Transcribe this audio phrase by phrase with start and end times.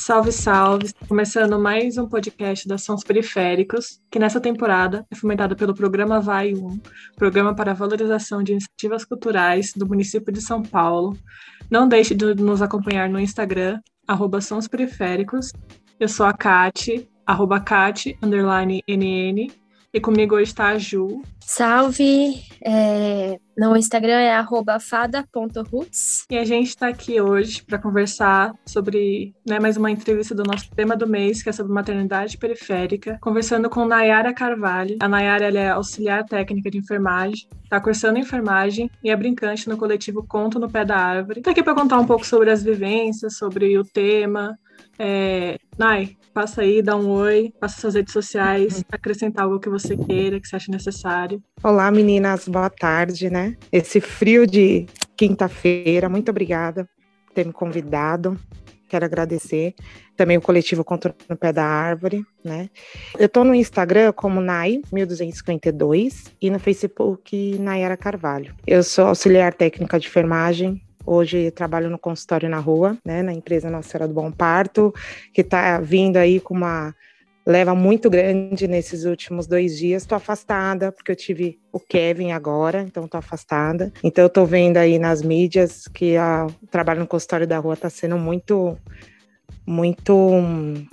[0.00, 0.94] Salve, salve!
[1.06, 6.54] Começando mais um podcast da Sons Periféricos, que nessa temporada é fomentado pelo Programa Vai
[6.54, 6.80] 1,
[7.16, 11.18] Programa para a Valorização de Iniciativas Culturais do município de São Paulo.
[11.70, 13.78] Não deixe de nos acompanhar no Instagram,
[14.40, 15.52] Sons Periféricos.
[16.00, 19.52] Eu sou a Kati, arroba Kati, underline NN,
[19.92, 21.22] e comigo hoje está a Ju.
[21.40, 22.42] Salve!
[22.64, 24.40] É, no Instagram é
[24.78, 26.24] fada.roots.
[26.30, 30.70] E a gente está aqui hoje para conversar sobre né, mais uma entrevista do nosso
[30.70, 34.96] tema do mês, que é sobre maternidade periférica, conversando com Nayara Carvalho.
[35.00, 39.76] A Nayara ela é auxiliar técnica de enfermagem, está cursando enfermagem e é brincante no
[39.76, 41.40] coletivo Conto no Pé da Árvore.
[41.40, 44.56] Está aqui para contar um pouco sobre as vivências, sobre o tema.
[44.96, 45.58] É...
[45.76, 48.84] Nay, Passa aí, dá um oi, passa suas redes sociais, uhum.
[48.92, 51.42] acrescentar algo que você queira, que você acha necessário.
[51.62, 53.56] Olá, meninas, boa tarde, né?
[53.72, 54.86] Esse frio de
[55.16, 56.88] quinta-feira, muito obrigada
[57.26, 58.38] por ter me convidado.
[58.88, 59.74] Quero agradecer
[60.16, 62.70] também o coletivo Contra no Pé da Árvore, né?
[63.18, 68.54] Eu tô no Instagram como Nai1252 e no Facebook Nayara Carvalho.
[68.66, 73.70] Eu sou auxiliar técnica de enfermagem, Hoje trabalho no consultório na rua, né, na empresa
[73.70, 74.92] Nossa Senhora do Bom Parto,
[75.32, 76.94] que está vindo aí com uma
[77.46, 80.02] leva muito grande nesses últimos dois dias.
[80.02, 83.92] Estou afastada, porque eu tive o Kevin agora, então estou afastada.
[84.02, 87.90] Então estou vendo aí nas mídias que a, o trabalho no consultório da rua está
[87.90, 88.78] sendo muito,
[89.66, 90.86] muito hum,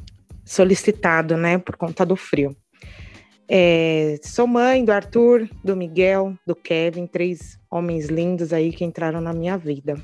[0.46, 2.56] solicitado, né, por conta do frio.
[3.50, 9.22] É, sou mãe do Arthur, do Miguel, do Kevin, três homens lindos aí que entraram
[9.22, 9.96] na minha vida.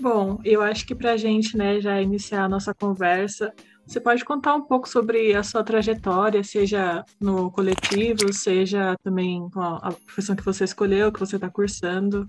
[0.00, 3.52] Bom, eu acho que para a gente, né, já iniciar a nossa conversa,
[3.86, 9.60] você pode contar um pouco sobre a sua trajetória, seja no coletivo, seja também com
[9.60, 12.26] a profissão que você escolheu, que você está cursando.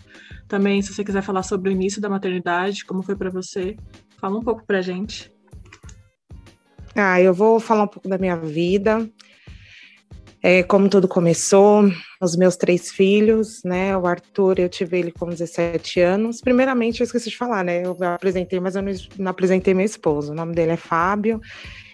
[0.47, 3.77] Também, se você quiser falar sobre o início da maternidade, como foi para você,
[4.17, 5.31] fala um pouco para a gente.
[6.95, 9.09] Ah, eu vou falar um pouco da minha vida,
[10.43, 11.83] é, como tudo começou,
[12.19, 13.95] os meus três filhos, né?
[13.95, 16.41] O Arthur, eu tive ele com 17 anos.
[16.41, 17.85] Primeiramente, eu esqueci de falar, né?
[17.85, 20.31] Eu apresentei, mas eu não, não apresentei meu esposo.
[20.31, 21.39] O nome dele é Fábio.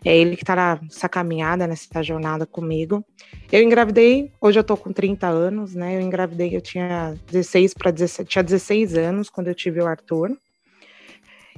[0.06, 3.03] É ele que está nessa caminhada, nessa jornada comigo.
[3.52, 5.97] Eu engravidei, hoje eu tô com 30 anos, né?
[5.97, 10.38] Eu engravidei, eu tinha 16 para 17, tinha 16 anos quando eu tive o Arthur.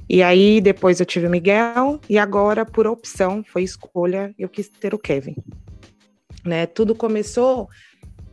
[0.08, 4.68] E aí depois eu tive o Miguel e agora por opção foi escolha eu quis
[4.68, 5.36] ter o Kevin.
[6.44, 6.66] Né?
[6.66, 7.68] Tudo começou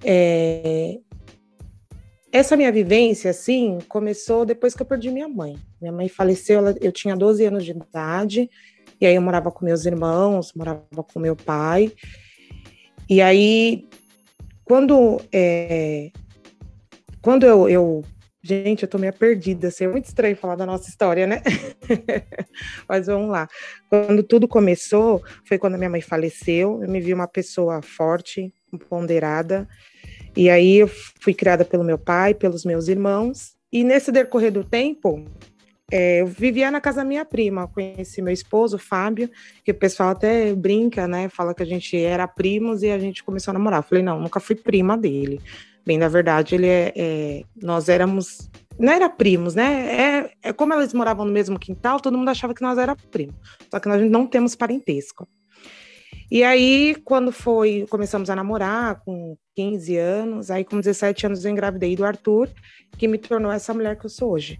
[0.03, 0.97] é...
[2.31, 5.57] essa minha vivência assim começou depois que eu perdi minha mãe.
[5.79, 8.49] Minha mãe faleceu, eu tinha 12 anos de idade
[8.99, 11.91] e aí eu morava com meus irmãos, morava com meu pai.
[13.09, 13.85] E aí
[14.67, 16.11] quando é...
[17.21, 18.03] quando eu, eu
[18.47, 21.41] Gente, eu tô meio perdida, assim, é muito estranho falar da nossa história, né?
[22.87, 23.45] Mas vamos lá.
[23.89, 28.53] Quando tudo começou, foi quando minha mãe faleceu, eu me vi uma pessoa forte,
[28.89, 29.67] ponderada,
[30.33, 34.63] e aí eu fui criada pelo meu pai, pelos meus irmãos, e nesse decorrer do
[34.63, 35.25] tempo,
[35.91, 39.29] é, eu vivia na casa da minha prima, conheci meu esposo, Fábio,
[39.61, 41.27] que o pessoal até brinca, né?
[41.27, 43.79] Fala que a gente era primos e a gente começou a namorar.
[43.79, 45.41] Eu falei, não, nunca fui prima dele.
[45.87, 50.25] Bem, na verdade, ele é, é, nós éramos, não era primos, né?
[50.43, 53.33] É, é como eles moravam no mesmo quintal, todo mundo achava que nós era primo.
[53.71, 55.25] Só que nós não temos parentesco.
[56.29, 61.51] E aí, quando foi, começamos a namorar com 15 anos, aí com 17 anos eu
[61.51, 62.49] engravidei do Arthur,
[62.97, 64.59] que me tornou essa mulher que eu sou hoje.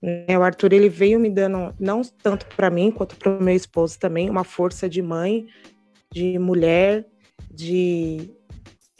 [0.00, 3.56] Né, o Arthur ele veio me dando não tanto para mim quanto para o meu
[3.56, 5.48] esposo também uma força de mãe,
[6.12, 7.04] de mulher,
[7.50, 8.30] de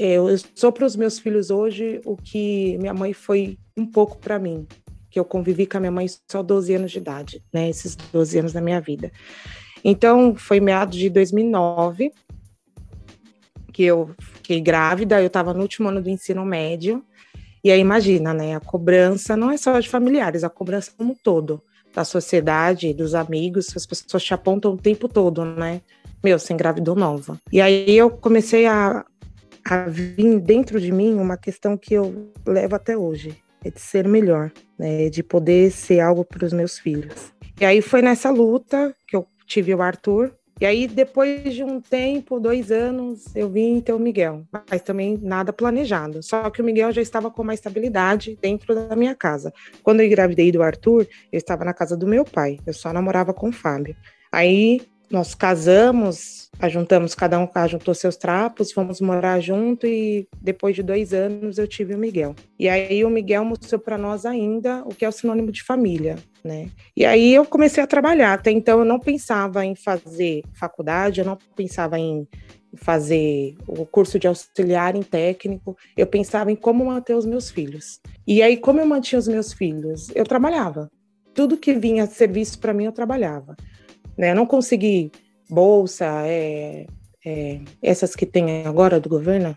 [0.03, 4.39] eu sou para os meus filhos hoje o que minha mãe foi um pouco para
[4.39, 4.67] mim,
[5.11, 7.69] que eu convivi com a minha mãe só 12 anos de idade, né?
[7.69, 9.13] Esses 12 anos da minha vida.
[9.85, 12.13] Então, foi meados de 2009
[13.75, 17.05] que eu fiquei grávida, eu estava no último ano do ensino médio.
[17.63, 18.57] E aí imagina, né?
[18.57, 21.63] A cobrança não é só de familiares, a cobrança como um todo,
[21.95, 25.83] da sociedade, dos amigos, as pessoas te apontam o tempo todo, né?
[26.25, 27.39] Meu, você engravidou nova.
[27.53, 29.05] E aí eu comecei a,
[29.65, 34.09] a vir dentro de mim uma questão que eu levo até hoje, é de ser
[34.09, 37.33] melhor, né, de poder ser algo para os meus filhos.
[37.61, 41.81] E aí foi nessa luta que eu tive o Arthur, e aí depois de um
[41.81, 46.23] tempo, dois anos, eu vim ter o Miguel, mas também nada planejado.
[46.23, 49.53] Só que o Miguel já estava com uma estabilidade dentro da minha casa.
[49.83, 53.33] Quando eu engravidei do Arthur, eu estava na casa do meu pai, eu só namorava
[53.33, 53.97] com o Fábio.
[54.31, 60.83] Aí nós casamos, ajuntamos, cada um ajuntou seus trapos, fomos morar junto e depois de
[60.83, 62.35] dois anos eu tive o Miguel.
[62.59, 66.17] E aí o Miguel mostrou para nós ainda o que é o sinônimo de família,
[66.45, 66.69] né?
[66.97, 68.35] E aí eu comecei a trabalhar.
[68.35, 72.29] Até então eu não pensava em fazer faculdade, eu não pensava em
[72.77, 78.01] fazer o curso de auxiliar em técnico, eu pensava em como manter os meus filhos.
[78.27, 80.09] E aí, como eu mantinha os meus filhos?
[80.15, 80.91] Eu trabalhava.
[81.35, 83.57] Tudo que vinha serviço para mim, eu trabalhava.
[84.17, 84.31] Né?
[84.31, 85.11] Eu não consegui
[85.51, 86.87] bolsa, é,
[87.25, 89.55] é, essas que tem agora do governo,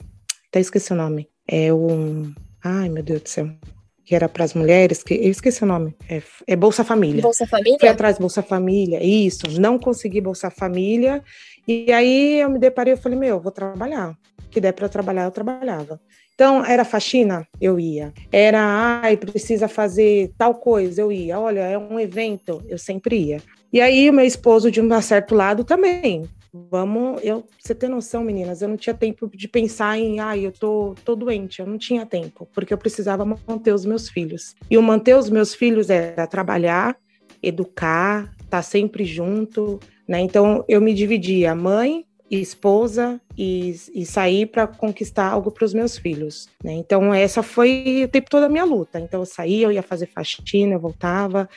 [0.49, 1.29] até esqueci o nome.
[1.47, 1.87] É o.
[2.63, 3.49] Ai, meu Deus do céu.
[4.05, 5.95] Que era para as mulheres, que eu esqueci o nome.
[6.09, 7.21] É, é Bolsa Família.
[7.21, 7.79] Bolsa Família?
[7.79, 9.43] Fui atrás Bolsa Família, isso.
[9.61, 11.23] Não consegui Bolsa Família
[11.67, 14.17] e aí eu me deparei, eu falei, meu, eu vou trabalhar.
[14.51, 15.99] Que der para trabalhar, eu trabalhava.
[16.35, 17.47] Então, era faxina?
[17.61, 18.13] Eu ia.
[18.31, 21.01] Era, ai, precisa fazer tal coisa?
[21.01, 21.39] Eu ia.
[21.39, 22.61] Olha, é um evento?
[22.67, 23.41] Eu sempre ia.
[23.73, 26.29] E aí, o meu esposo, de um certo lado, também.
[26.53, 30.51] Vamos, eu, você tem noção, meninas, eu não tinha tempo de pensar em, ai, eu
[30.51, 34.55] tô, tô doente, eu não tinha tempo, porque eu precisava manter os meus filhos.
[34.69, 36.95] E o manter os meus filhos era trabalhar,
[37.41, 40.19] educar, estar tá sempre junto, né?
[40.19, 45.97] Então eu me dividia mãe, esposa e, e sair para conquistar algo para os meus
[45.97, 46.47] filhos.
[46.63, 46.73] Né?
[46.73, 48.99] Então essa foi o tempo todo a minha luta.
[48.99, 51.49] Então eu saía, eu ia fazer faxina, eu voltava.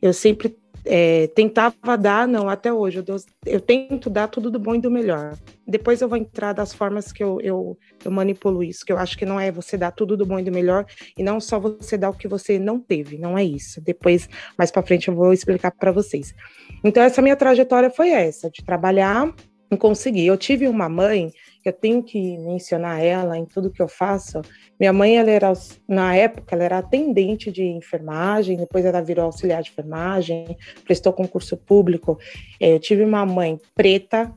[0.00, 0.48] Eu sempre
[0.84, 3.16] é, tentava dar, não, até hoje, eu, dou,
[3.46, 5.36] eu, tento dar tudo do bom e do melhor.
[5.66, 9.16] Depois eu vou entrar das formas que eu, eu, eu, manipulo isso, que eu acho
[9.16, 10.86] que não é você dar tudo do bom e do melhor,
[11.16, 13.80] e não só você dar o que você não teve, não é isso.
[13.80, 16.34] Depois, mais para frente, eu vou explicar para vocês.
[16.82, 19.32] Então, essa minha trajetória foi essa, de trabalhar
[19.70, 20.26] e conseguir.
[20.26, 24.40] Eu tive uma mãe, que eu tenho que mencionar ela em tudo que eu faço.
[24.78, 25.52] Minha mãe, ela era,
[25.86, 31.56] na época, ela era atendente de enfermagem, depois ela virou auxiliar de enfermagem, prestou concurso
[31.56, 32.18] público.
[32.58, 34.32] É, eu tive uma mãe preta,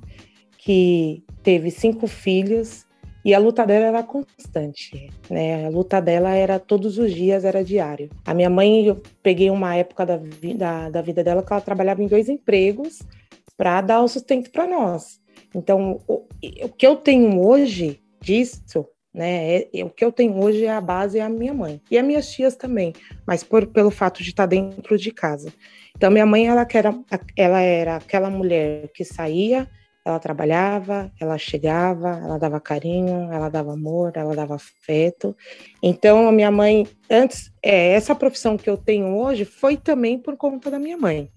[0.58, 2.86] que teve cinco filhos,
[3.26, 5.66] e a luta dela era constante, né?
[5.66, 8.10] A luta dela era todos os dias, era diário.
[8.26, 10.20] A minha mãe, eu peguei uma época da,
[10.58, 13.00] da, da vida dela que ela trabalhava em dois empregos
[13.56, 15.23] para dar o sustento para nós.
[15.54, 16.26] Então, o,
[16.64, 19.56] o, que eu tenho hoje disso, né?
[19.56, 21.98] É, é, o que eu tenho hoje é a base é a minha mãe e
[21.98, 22.94] as minhas tias também,
[23.28, 25.54] mas por, pelo fato de estar dentro de casa.
[25.96, 26.96] Então, minha mãe, ela, era,
[27.38, 29.70] ela era aquela mulher que saía
[30.06, 35.36] ela trabalhava, ela chegava, ela dava carinho, ela dava amor, ela dava afeto.
[35.82, 40.36] Então, a minha mãe, antes, é, essa profissão que eu tenho hoje foi também por
[40.36, 41.32] conta da minha mãe.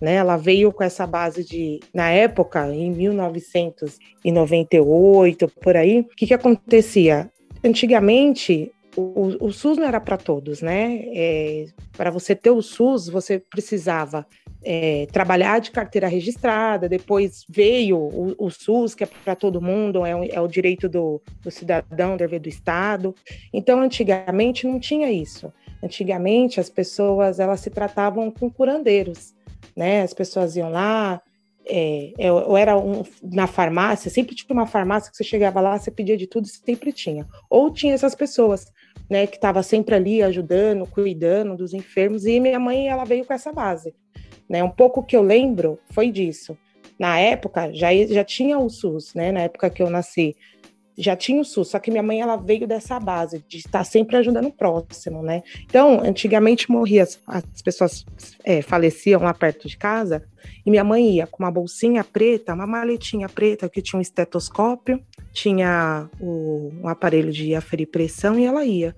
[0.00, 0.14] Né?
[0.14, 6.34] Ela veio com essa base de, na época, em 1998, por aí, o que, que
[6.34, 7.30] acontecia?
[7.62, 11.02] Antigamente, o, o, SUS não era para todos, né?
[11.14, 11.66] É,
[11.96, 14.26] para você ter o SUS, você precisava
[14.62, 20.04] é, trabalhar de carteira registrada, depois veio o, o SUS, que é para todo mundo,
[20.04, 23.14] é, é, o direito do, do cidadão, dever do Estado.
[23.52, 25.52] Então, antigamente não tinha isso.
[25.82, 29.34] Antigamente as pessoas elas se tratavam com curandeiros,
[29.76, 30.02] né?
[30.02, 31.20] As pessoas iam lá,
[31.66, 35.90] é, eu, era um, na farmácia, sempre tinha uma farmácia que você chegava lá, você
[35.90, 37.26] pedia de tudo, sempre tinha.
[37.48, 38.66] Ou tinha essas pessoas,
[39.08, 43.32] né, que estava sempre ali ajudando, cuidando dos enfermos, e minha mãe, ela veio com
[43.32, 43.94] essa base.
[44.48, 44.64] Né?
[44.64, 46.58] Um pouco que eu lembro foi disso.
[46.98, 49.32] Na época, já, já tinha o SUS, né?
[49.32, 50.36] Na época que eu nasci,
[50.96, 54.16] já tinha o SUS, só que minha mãe ela veio dessa base de estar sempre
[54.16, 55.42] ajudando o próximo, né?
[55.64, 58.04] Então, antigamente morria, as pessoas
[58.44, 60.22] é, faleciam lá perto de casa
[60.64, 65.02] e minha mãe ia com uma bolsinha preta, uma maletinha preta que tinha um estetoscópio,
[65.32, 68.94] tinha o, um aparelho de aferir pressão e ela ia.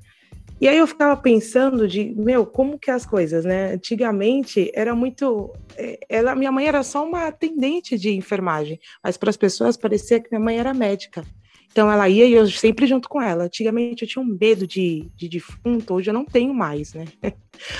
[0.62, 3.72] E aí eu ficava pensando de, meu, como que as coisas, né?
[3.72, 5.52] Antigamente era muito.
[5.76, 10.20] É, ela, minha mãe era só uma atendente de enfermagem, mas para as pessoas parecia
[10.20, 11.24] que minha mãe era médica.
[11.72, 13.44] Então ela ia e eu sempre junto com ela.
[13.44, 17.06] Antigamente eu tinha um medo de, de defunto, hoje eu não tenho mais, né?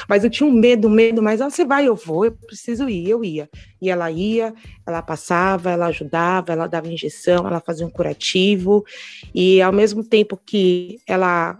[0.08, 3.08] Mas eu tinha um medo, medo, mas ah, você vai, eu vou, eu preciso ir,
[3.08, 3.48] eu ia.
[3.80, 4.54] E ela ia,
[4.86, 8.84] ela passava, ela ajudava, ela dava injeção, ela fazia um curativo,
[9.34, 11.58] e ao mesmo tempo que ela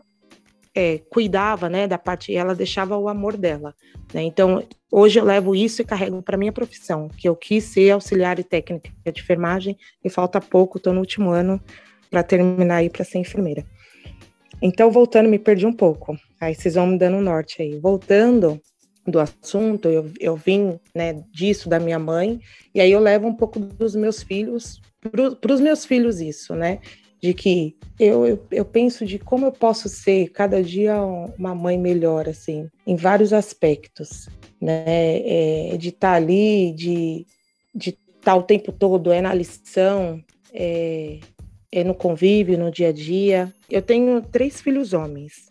[0.74, 3.74] é, cuidava, né, da parte, ela deixava o amor dela,
[4.14, 4.22] né?
[4.22, 8.38] Então, hoje eu levo isso e carrego para minha profissão, que eu quis ser auxiliar
[8.38, 11.60] e técnica de enfermagem e falta pouco, estou no último ano
[12.12, 13.64] para terminar aí para ser enfermeira.
[14.60, 16.14] Então, voltando, me perdi um pouco.
[16.38, 17.80] Aí vocês vão me dando um norte aí.
[17.80, 18.60] Voltando
[19.06, 22.38] do assunto, eu, eu vim né, disso da minha mãe,
[22.72, 24.80] e aí eu levo um pouco dos meus filhos,
[25.40, 26.78] para os meus filhos isso, né?
[27.20, 31.00] de que eu, eu, eu, penso de como eu posso ser cada dia
[31.38, 34.28] uma mãe melhor, assim, em vários aspectos,
[34.60, 35.20] né?
[35.24, 37.24] É, de estar tá ali, de,
[37.72, 40.20] de tá o tempo todo, é na lição,
[40.52, 41.20] é,
[41.72, 43.52] é no convívio, no dia a dia.
[43.70, 45.48] Eu tenho três filhos homens,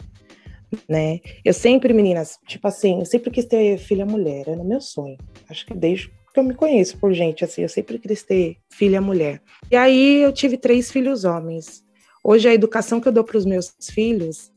[0.88, 1.20] né?
[1.44, 5.18] Eu sempre, meninas, tipo assim, eu sempre quis ter filha mulher, era meu sonho.
[5.50, 9.02] Acho que desde que eu me conheço por gente, assim, eu sempre quis ter filha
[9.02, 9.42] mulher.
[9.70, 11.84] E aí eu tive três filhos homens.
[12.24, 14.52] Hoje a educação que eu dou para os meus filhos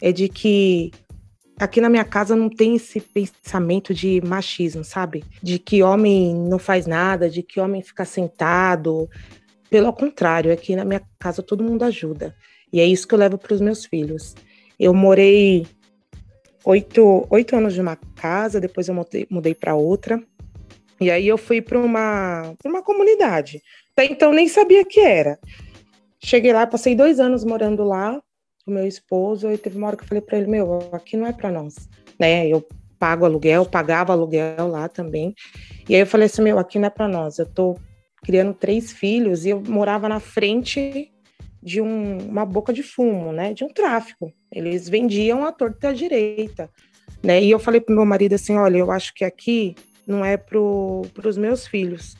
[0.00, 0.90] é de que
[1.58, 5.22] aqui na minha casa não tem esse pensamento de machismo, sabe?
[5.42, 9.08] De que homem não faz nada, de que homem fica sentado.
[9.70, 12.34] Pelo contrário, aqui na minha casa todo mundo ajuda.
[12.72, 14.34] E é isso que eu levo para os meus filhos.
[14.78, 15.66] Eu morei
[16.64, 20.20] oito, oito anos de uma casa, depois eu mudei, mudei para outra.
[21.00, 23.62] E aí eu fui para uma, uma comunidade.
[23.92, 25.38] Até então nem sabia que era.
[26.22, 28.20] Cheguei lá, passei dois anos morando lá
[28.64, 31.26] com meu esposo e teve uma hora que eu falei para ele, meu, aqui não
[31.26, 32.46] é para nós, né?
[32.46, 32.66] Eu
[32.98, 35.34] pago aluguel, pagava aluguel lá também.
[35.88, 37.38] E aí eu falei assim, meu, aqui não é para nós.
[37.38, 37.78] Eu tô
[38.22, 41.10] criando três filhos e eu morava na frente
[41.62, 43.52] de um, uma boca de fumo, né?
[43.52, 44.32] De um tráfico.
[44.50, 46.70] Eles vendiam a torta à direita,
[47.22, 47.42] né?
[47.42, 49.74] E eu falei pro meu marido assim, olha, eu acho que aqui
[50.06, 52.16] não é para os meus filhos.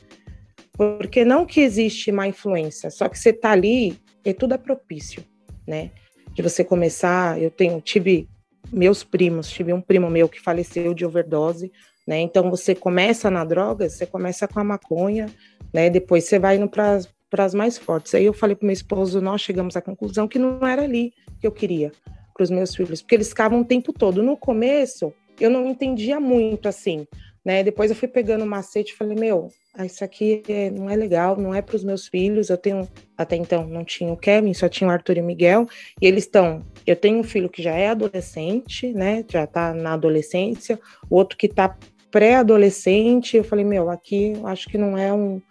[0.73, 5.23] Porque não que existe má influência, só que você tá ali e tudo é propício,
[5.67, 5.91] né?
[6.33, 8.29] De você começar, eu tenho, tive
[8.71, 11.71] meus primos, tive um primo meu que faleceu de overdose,
[12.07, 12.19] né?
[12.19, 15.27] Então você começa na droga, você começa com a maconha,
[15.73, 15.89] né?
[15.89, 16.99] Depois você vai indo para
[17.37, 18.13] as mais fortes.
[18.15, 21.47] Aí eu falei para meu esposo, nós chegamos à conclusão que não era ali que
[21.47, 21.91] eu queria
[22.33, 24.23] para os meus filhos, porque eles ficavam o tempo todo.
[24.23, 27.07] No começo, eu não entendia muito assim,
[27.43, 27.63] né?
[27.63, 30.95] Depois eu fui pegando o macete e falei, meu, ah, isso aqui é, não é
[30.95, 32.49] legal, não é para os meus filhos.
[32.49, 32.87] Eu tenho,
[33.17, 35.67] até então, não tinha o Kevin, só tinha o Arthur e o Miguel,
[36.01, 36.65] e eles estão.
[36.85, 39.25] Eu tenho um filho que já é adolescente, né?
[39.29, 41.77] Já está na adolescência, o outro que está
[42.11, 43.37] pré-adolescente.
[43.37, 45.41] Eu falei, meu, aqui acho que não é um,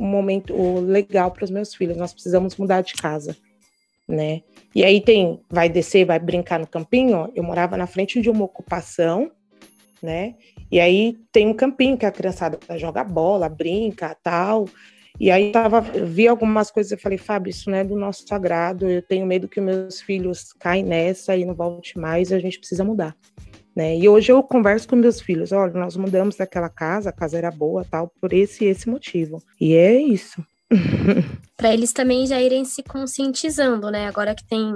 [0.00, 3.36] um momento legal para os meus filhos, nós precisamos mudar de casa,
[4.08, 4.42] né?
[4.74, 7.30] E aí tem, vai descer, vai brincar no campinho.
[7.34, 9.30] Eu morava na frente de uma ocupação,
[10.02, 10.36] né?
[10.70, 14.66] E aí tem um campinho que a criançada joga bola, brinca, tal.
[15.18, 18.88] E aí tava, vi algumas coisas e falei, Fábio, isso não é do nosso sagrado,
[18.88, 22.84] eu tenho medo que meus filhos caem nessa e não volte mais, a gente precisa
[22.84, 23.14] mudar.
[23.74, 23.96] Né?
[23.96, 27.50] E hoje eu converso com meus filhos, olha, nós mudamos daquela casa, a casa era
[27.50, 29.42] boa, tal, por esse e esse motivo.
[29.60, 30.44] E é isso.
[31.56, 34.06] para eles também já irem se conscientizando, né?
[34.06, 34.72] Agora que tem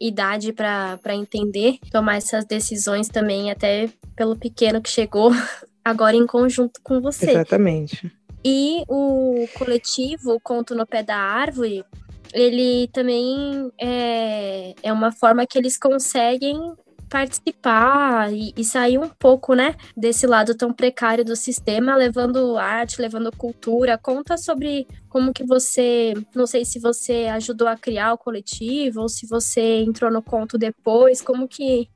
[0.00, 5.30] idade para entender, tomar essas decisões também, até pelo pequeno que chegou
[5.84, 7.30] agora em conjunto com você.
[7.30, 8.10] Exatamente.
[8.42, 11.84] E o coletivo Conto no Pé da Árvore,
[12.32, 16.58] ele também é, é uma forma que eles conseguem
[17.10, 23.02] participar e, e, sair um pouco, né, desse lado tão precário do sistema, levando arte,
[23.02, 23.98] levando cultura.
[23.98, 29.08] Conta sobre como que você, não sei se você ajudou a criar o coletivo ou
[29.08, 31.88] se você entrou no conto depois, como que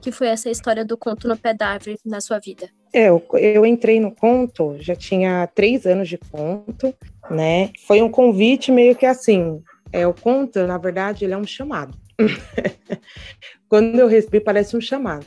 [0.00, 2.68] que foi essa história do conto no pé da árvore na sua vida?
[2.92, 6.94] É, eu, eu entrei no conto, já tinha três anos de conto,
[7.30, 7.70] né?
[7.86, 9.60] Foi um convite meio que assim,
[9.92, 11.96] é, o conto, na verdade, ele é um chamado.
[13.68, 15.26] Quando eu recebi, parece um chamado.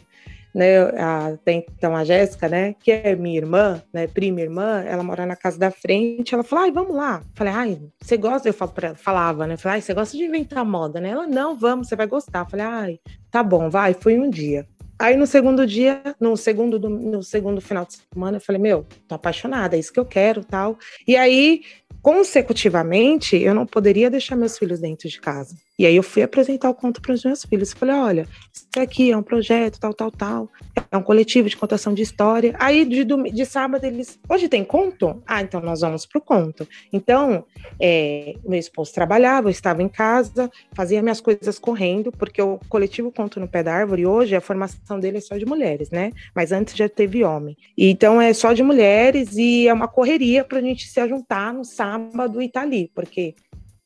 [0.53, 5.01] Né, a, tem, então a Jéssica, né, que é minha irmã, né, prima irmã, ela
[5.01, 7.23] mora na casa da frente, ela falou, ai, vamos lá.
[7.35, 8.49] Falei, ai, você gosta?
[8.49, 11.11] Eu falo ela, falava, né, falei, ai, você gosta de inventar moda, né?
[11.11, 12.45] Ela, não, vamos, você vai gostar.
[12.49, 12.99] Falei, ai,
[13.31, 14.67] tá bom, vai, fui um dia.
[14.99, 19.15] Aí no segundo dia, no segundo, no segundo final de semana, eu falei, meu, tô
[19.15, 20.77] apaixonada, é isso que eu quero, tal.
[21.07, 21.61] E aí
[22.01, 25.55] consecutivamente, eu não poderia deixar meus filhos dentro de casa.
[25.81, 27.73] E aí eu fui apresentar o conto para os meus filhos.
[27.73, 30.49] Falei, olha, isso aqui é um projeto, tal, tal, tal.
[30.91, 32.55] É um coletivo de contação de história.
[32.59, 35.21] Aí de, de sábado eles, hoje tem conto?
[35.25, 36.67] Ah, então nós vamos para o conto.
[36.93, 37.45] Então,
[37.79, 43.11] é, meu esposo trabalhava, eu estava em casa, fazia minhas coisas correndo, porque o coletivo
[43.11, 46.11] Conto no Pé da Árvore, hoje a formação dele é só de mulheres, né?
[46.35, 47.57] Mas antes já teve homem.
[47.77, 51.65] Então é só de mulheres e é uma correria para a gente se juntar no
[51.65, 53.35] sábado sábado e tá ali, porque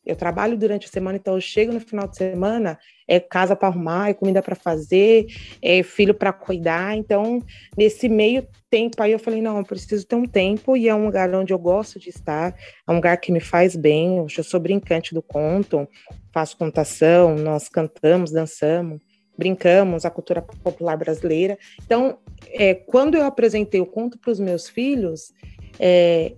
[0.05, 3.69] eu trabalho durante a semana, então eu chego no final de semana, é casa para
[3.69, 5.25] arrumar, é comida para fazer,
[5.61, 6.95] é filho para cuidar.
[6.95, 7.41] Então,
[7.77, 11.05] nesse meio tempo aí eu falei, não, eu preciso ter um tempo e é um
[11.05, 12.55] lugar onde eu gosto de estar,
[12.87, 14.17] é um lugar que me faz bem.
[14.17, 15.87] Eu sou brincante do conto,
[16.31, 18.99] faço contação, nós cantamos, dançamos,
[19.37, 21.57] brincamos a cultura popular brasileira.
[21.83, 22.19] Então,
[22.49, 25.33] é, quando eu apresentei o conto para os meus filhos,
[25.79, 26.33] é,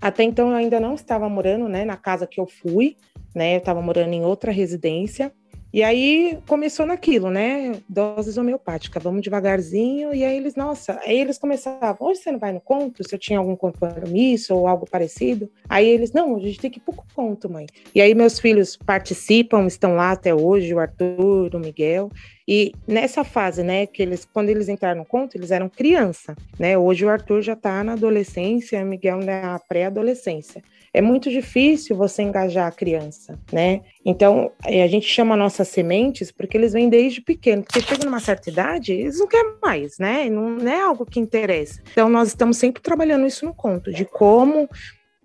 [0.00, 2.96] até então eu ainda não estava morando, né, na casa que eu fui,
[3.34, 3.54] né?
[3.54, 5.32] Eu estava morando em outra residência.
[5.72, 7.76] E aí começou naquilo, né?
[7.88, 10.12] Doses homeopáticas, vamos devagarzinho.
[10.12, 13.18] E aí eles, nossa, aí eles começavam, hoje você não vai no conto, se eu
[13.18, 15.48] tinha algum compromisso ou algo parecido.
[15.68, 17.66] Aí eles, não, a gente tem que ir pro conto, mãe.
[17.94, 22.10] E aí meus filhos participam, estão lá até hoje, o Arthur, o Miguel.
[22.48, 26.76] E nessa fase, né, que eles, quando eles entraram no conto, eles eram criança, né?
[26.76, 30.60] Hoje o Arthur já está na adolescência, o Miguel na pré-adolescência
[30.92, 33.82] é muito difícil você engajar a criança, né?
[34.04, 38.50] Então, a gente chama nossas sementes porque eles vêm desde pequeno, porque chega numa certa
[38.50, 40.28] idade, eles não querem mais, né?
[40.28, 41.80] Não é algo que interessa.
[41.92, 44.68] Então, nós estamos sempre trabalhando isso no conto, de como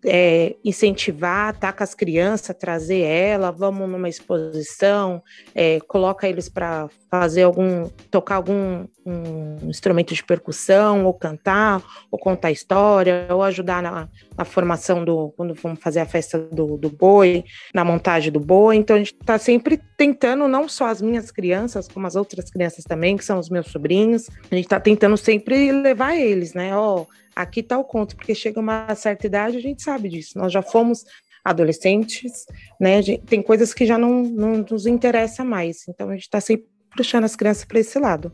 [0.05, 5.21] é, incentivar, tá com as crianças, trazer ela, vamos numa exposição,
[5.53, 12.17] é, coloca eles para fazer algum, tocar algum um instrumento de percussão, ou cantar, ou
[12.17, 16.89] contar história, ou ajudar na, na formação do, quando vamos fazer a festa do, do
[16.89, 17.43] boi,
[17.73, 18.75] na montagem do boi.
[18.77, 22.83] Então a gente está sempre tentando, não só as minhas crianças, como as outras crianças
[22.83, 26.75] também, que são os meus sobrinhos, a gente está tentando sempre levar eles, né?
[26.75, 30.37] Ó, oh, aqui está o conto, porque chega uma certa idade, a gente sabe disso.
[30.37, 31.03] Nós já fomos
[31.43, 32.45] adolescentes,
[32.79, 33.01] né?
[33.27, 35.87] Tem coisas que já não, não nos interessa mais.
[35.87, 38.31] Então a gente está sempre puxando as crianças para esse lado.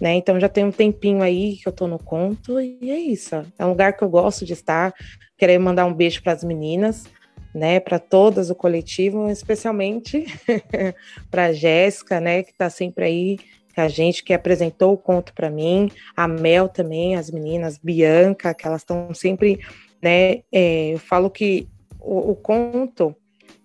[0.00, 0.14] Né?
[0.14, 3.34] Então já tem um tempinho aí que eu tô no conto e é isso.
[3.58, 4.92] É um lugar que eu gosto de estar.
[5.36, 7.04] Querer mandar um beijo para as meninas,
[7.54, 7.78] né?
[7.78, 10.26] Para todas o coletivo, especialmente
[11.30, 12.42] para Jéssica, né?
[12.42, 13.38] Que está sempre aí
[13.80, 18.66] a gente que apresentou o conto para mim, a Mel também, as meninas, Bianca, que
[18.66, 19.60] elas estão sempre,
[20.02, 20.42] né?
[20.52, 21.68] É, eu falo que
[22.00, 23.14] o, o, conto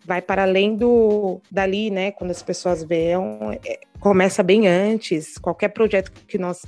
[0.05, 2.11] vai para além do dali, né?
[2.11, 3.15] Quando as pessoas veem,
[3.65, 5.37] é, começa bem antes.
[5.37, 6.61] Qualquer projeto que nós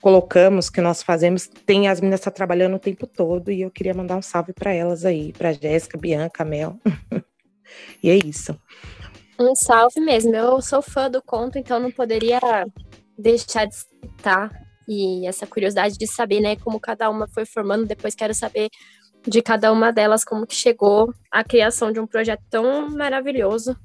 [0.00, 3.94] colocamos, que nós fazemos, tem as meninas tá trabalhando o tempo todo e eu queria
[3.94, 6.78] mandar um salve para elas aí, para Jéssica, Bianca, Mel.
[8.02, 8.58] e é isso.
[9.38, 10.34] Um salve mesmo.
[10.34, 12.38] Eu sou fã do conto, então não poderia
[13.20, 14.50] deixar de citar
[14.88, 17.86] e essa curiosidade de saber, né, como cada uma foi formando.
[17.86, 18.68] Depois quero saber
[19.26, 23.76] de cada uma delas como que chegou a criação de um projeto tão maravilhoso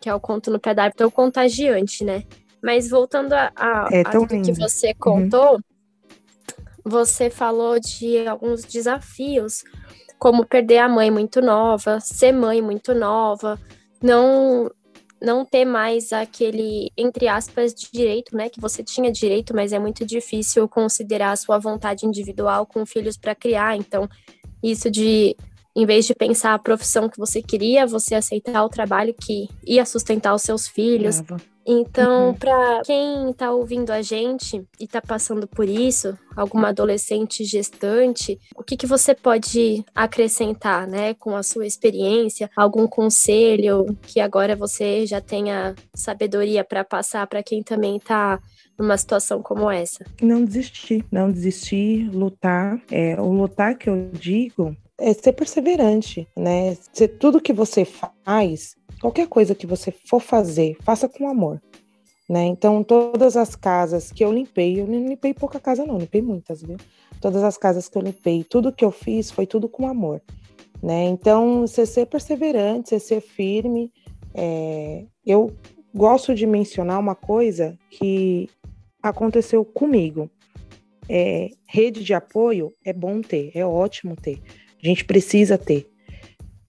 [0.00, 2.24] que é o conto no pé da tão contagiante, né?
[2.62, 5.60] Mas voltando a, a, é a que você contou, uhum.
[6.84, 9.64] você falou de alguns desafios,
[10.18, 13.58] como perder a mãe muito nova, ser mãe muito nova,
[14.02, 14.70] não
[15.20, 18.48] não ter mais aquele, entre aspas, direito, né?
[18.48, 23.16] Que você tinha direito, mas é muito difícil considerar a sua vontade individual com filhos
[23.16, 23.76] para criar.
[23.76, 24.08] Então,
[24.62, 25.36] isso de,
[25.74, 29.84] em vez de pensar a profissão que você queria, você aceitar o trabalho que ia
[29.84, 31.20] sustentar os seus filhos.
[31.20, 31.42] Brava.
[31.70, 32.34] Então, uhum.
[32.34, 38.64] para quem está ouvindo a gente e está passando por isso, alguma adolescente gestante, o
[38.64, 45.04] que, que você pode acrescentar, né, com a sua experiência, algum conselho que agora você
[45.04, 48.40] já tenha sabedoria para passar para quem também está
[48.78, 50.06] numa situação como essa?
[50.22, 52.80] Não desistir, não desistir, lutar.
[52.90, 56.78] É, o lutar que eu digo é ser perseverante, né?
[56.94, 61.60] Ser tudo que você faz qualquer coisa que você for fazer, faça com amor.
[62.28, 62.44] Né?
[62.44, 66.62] Então, todas as casas que eu limpei, eu não limpei pouca casa, não, limpei muitas,
[66.62, 66.76] viu?
[67.20, 70.20] Todas as casas que eu limpei, tudo que eu fiz foi tudo com amor.
[70.82, 71.04] Né?
[71.04, 73.90] Então, você ser perseverante, você ser firme.
[74.34, 75.04] É...
[75.24, 75.56] Eu
[75.94, 78.48] gosto de mencionar uma coisa que
[79.02, 80.30] aconteceu comigo.
[81.08, 84.42] É, rede de apoio é bom ter, é ótimo ter.
[84.82, 85.88] A gente precisa ter.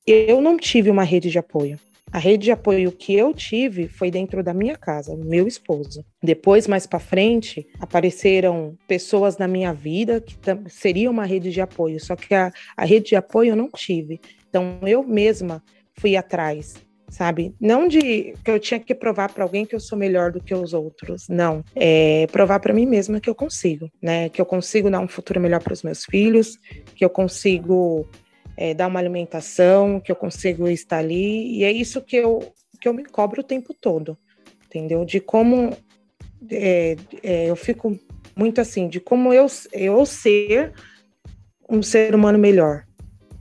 [0.08, 1.78] Eu não tive uma rede de apoio.
[2.12, 6.04] A rede de apoio que eu tive foi dentro da minha casa, meu esposo.
[6.24, 10.36] Depois, mais para frente, apareceram pessoas na minha vida que
[10.67, 14.19] seria uma rede de apoio, só que a, a rede de apoio eu não tive.
[14.50, 15.63] Então, eu mesma
[16.00, 16.76] fui atrás,
[17.10, 17.54] sabe?
[17.60, 20.54] Não de que eu tinha que provar para alguém que eu sou melhor do que
[20.54, 21.63] os outros, não.
[21.76, 24.30] É provar para mim mesma que eu consigo, né?
[24.30, 26.58] Que eu consigo dar um futuro melhor para os meus filhos,
[26.95, 28.08] que eu consigo
[28.62, 32.39] é, dar uma alimentação, que eu consigo estar ali, e é isso que eu,
[32.82, 34.17] que eu me cobro o tempo todo,
[34.65, 35.06] entendeu?
[35.06, 35.72] De como
[36.52, 37.98] é, é, eu fico
[38.36, 40.74] muito assim, de como eu, eu ser
[41.69, 42.84] um ser humano melhor,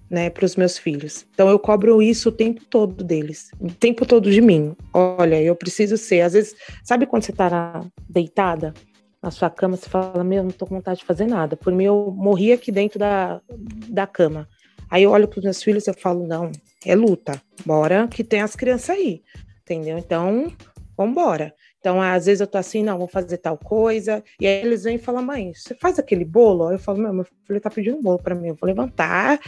[0.08, 1.26] né, para os meus filhos.
[1.34, 4.76] Então eu cobro isso o tempo todo deles, o tempo todo de mim.
[4.94, 6.20] Olha, eu preciso ser.
[6.20, 6.54] Às vezes,
[6.84, 8.72] sabe quando você está deitada
[9.20, 11.56] na sua cama, você fala, meu, não tô com vontade de fazer nada.
[11.56, 13.40] Por mim, eu morri aqui dentro da,
[13.88, 14.48] da cama.
[14.90, 16.50] Aí eu olho para os meus filhos e eu falo, não,
[16.84, 19.22] é luta, bora que tem as crianças aí,
[19.62, 19.98] entendeu?
[19.98, 20.52] Então,
[20.96, 21.54] vambora.
[21.78, 24.96] Então, às vezes eu tô assim, não, vou fazer tal coisa, e aí eles vêm
[24.96, 26.72] e falam, mãe, você faz aquele bolo?
[26.72, 29.38] Eu falo, meu, meu filho tá pedindo um bolo para mim, eu vou levantar,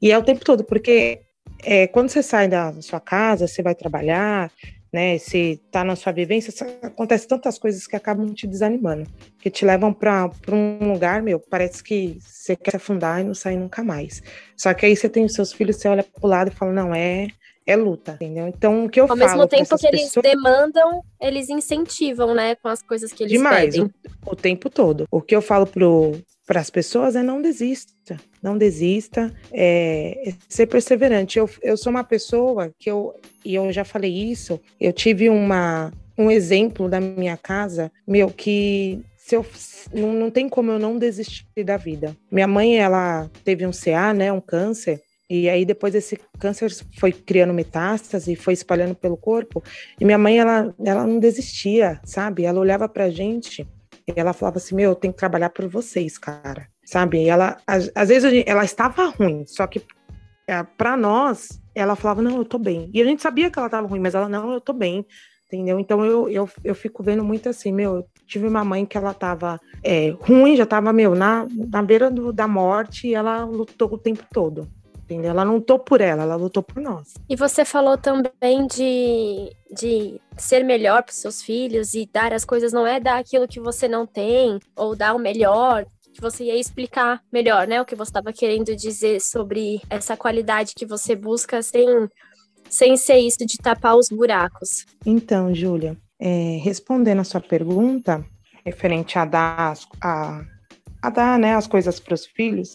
[0.00, 1.20] e é o tempo todo, porque
[1.62, 4.50] é, quando você sai da sua casa, você vai trabalhar,
[4.92, 5.18] né?
[5.18, 9.92] Se tá na sua vivência, acontece tantas coisas que acabam te desanimando, que te levam
[9.92, 14.22] para um lugar, meu, parece que você quer se afundar e não sair nunca mais.
[14.56, 16.94] Só que aí você tem os seus filhos, você olha pro lado e fala, não,
[16.94, 17.28] é
[17.66, 18.48] é luta, entendeu?
[18.48, 19.22] Então, o que eu Ao falo.
[19.22, 23.76] Ao mesmo tempo que eles demandam, eles incentivam, né, com as coisas que eles Demais,
[23.76, 23.90] pedem.
[24.26, 25.06] O, o tempo todo.
[25.10, 25.66] O que eu falo
[26.50, 31.38] para as pessoas é não desista, não desista, é, é, ser perseverante.
[31.38, 35.92] Eu, eu sou uma pessoa que eu, e eu já falei isso, eu tive uma,
[36.18, 39.46] um exemplo da minha casa, meu, que se eu,
[39.94, 42.16] não, não tem como eu não desistir da vida.
[42.28, 47.12] Minha mãe, ela teve um CA, né, um câncer, e aí depois esse câncer foi
[47.12, 49.62] criando metástase foi espalhando pelo corpo.
[50.00, 52.44] E minha mãe, ela, ela não desistia, sabe?
[52.44, 53.64] Ela olhava pra gente
[54.16, 56.68] ela falava assim: Meu, eu tenho que trabalhar por vocês, cara.
[56.84, 57.24] Sabe?
[57.24, 59.82] E ela, às, vezes, ela estava ruim, só que
[60.46, 62.90] é, para nós, ela falava: Não, eu tô bem.
[62.92, 65.06] E a gente sabia que ela estava ruim, mas ela: Não, eu tô bem.
[65.46, 65.80] Entendeu?
[65.80, 69.12] Então eu, eu, eu fico vendo muito assim, meu, eu tive uma mãe que ela
[69.12, 73.92] tava é, ruim, já tava, meu, na, na beira do, da morte e ela lutou
[73.92, 74.68] o tempo todo
[75.10, 75.30] entendeu?
[75.30, 77.14] Ela não lutou por ela, ela lutou por nós.
[77.28, 82.72] E você falou também de, de ser melhor para seus filhos e dar as coisas,
[82.72, 86.56] não é dar aquilo que você não tem, ou dar o melhor, que você ia
[86.56, 87.80] explicar melhor, né?
[87.80, 91.86] O que você estava querendo dizer sobre essa qualidade que você busca sem,
[92.68, 94.86] sem ser isso de tapar os buracos.
[95.04, 98.24] Então, Júlia, é, respondendo a sua pergunta,
[98.64, 100.44] referente a dar, a,
[101.02, 102.74] a dar né, as coisas para os filhos,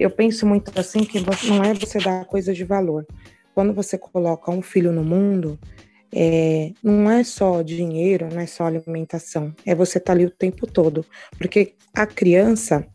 [0.00, 3.06] eu penso muito assim que não é você dar coisa de valor.
[3.54, 5.58] Quando você coloca um filho no mundo,
[6.10, 10.30] é, não é só dinheiro, não é só alimentação, é você estar tá ali o
[10.30, 11.04] tempo todo.
[11.36, 12.86] Porque a criança,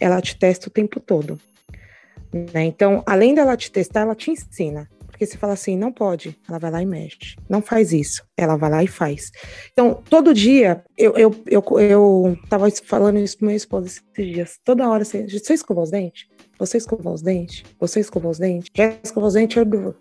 [0.00, 1.40] ela te testa o tempo todo.
[2.52, 2.64] Né?
[2.64, 4.88] Então, além dela te testar, ela te ensina.
[5.06, 7.36] Porque você fala assim, não pode, ela vai lá e mexe.
[7.48, 9.32] Não faz isso, ela vai lá e faz.
[9.72, 14.60] Então, todo dia, eu, eu, eu, eu tava falando isso pro meu esposo esses dias.
[14.64, 16.26] Toda hora, você, você escovou os dentes?
[16.58, 17.64] Você escovou os dentes?
[17.78, 18.68] Você escovou os dentes?
[18.74, 19.56] Já escovou os dentes,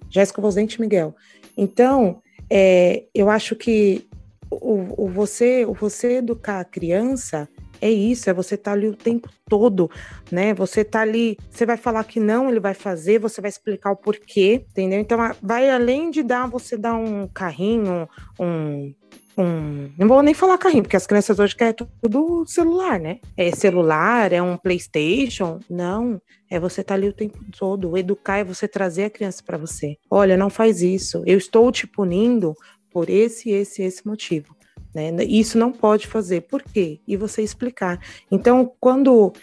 [0.09, 1.15] Já escovou os dentes, Miguel?
[1.55, 4.07] Então, é, eu acho que
[4.49, 7.47] o, o, você, o você educar a criança
[7.81, 9.89] é isso, é você estar tá ali o tempo todo,
[10.31, 10.53] né?
[10.53, 13.95] Você tá ali, você vai falar que não, ele vai fazer, você vai explicar o
[13.95, 14.99] porquê, entendeu?
[14.99, 18.07] Então, vai além de dar, você dar um carrinho,
[18.39, 18.93] um
[19.37, 19.91] um.
[19.97, 23.19] Não vou nem falar carrinho, porque as crianças hoje querem tudo celular, né?
[23.37, 25.59] É celular, é um PlayStation.
[25.69, 26.19] Não.
[26.49, 27.97] É você estar tá ali o tempo todo.
[27.97, 29.97] Educar é você trazer a criança para você.
[30.09, 31.21] Olha, não faz isso.
[31.25, 32.55] Eu estou te punindo
[32.89, 34.56] por esse, esse, esse motivo.
[34.93, 35.11] Né?
[35.23, 36.41] Isso não pode fazer.
[36.41, 36.99] Por quê?
[37.07, 37.99] E você explicar.
[38.31, 39.33] Então, quando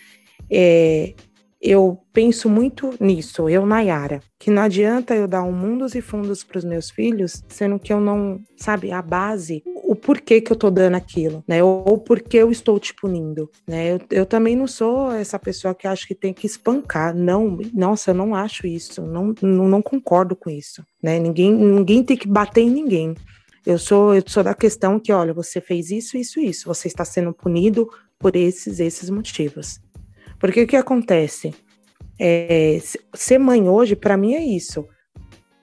[0.50, 1.14] é,
[1.64, 6.44] eu penso muito nisso, eu, Nayara, que não adianta eu dar um mundos e fundos
[6.44, 10.56] para os meus filhos, sendo que eu não, sabe, a base, o porquê que eu
[10.56, 11.64] tô dando aquilo, né?
[11.64, 13.94] Ou, ou porquê eu estou te punindo, né?
[13.94, 18.10] Eu, eu também não sou essa pessoa que acha que tem que espancar, não, nossa,
[18.10, 21.18] eu não acho isso, não, não, não concordo com isso, né?
[21.18, 23.14] Ninguém, ninguém tem que bater em ninguém.
[23.66, 27.04] Eu sou, eu sou da questão que, olha, você fez isso, isso, isso, você está
[27.04, 29.80] sendo punido por esses, esses motivos.
[30.38, 31.54] Porque o que acontece?
[32.18, 32.78] É,
[33.14, 34.86] ser mãe hoje, para mim, é isso.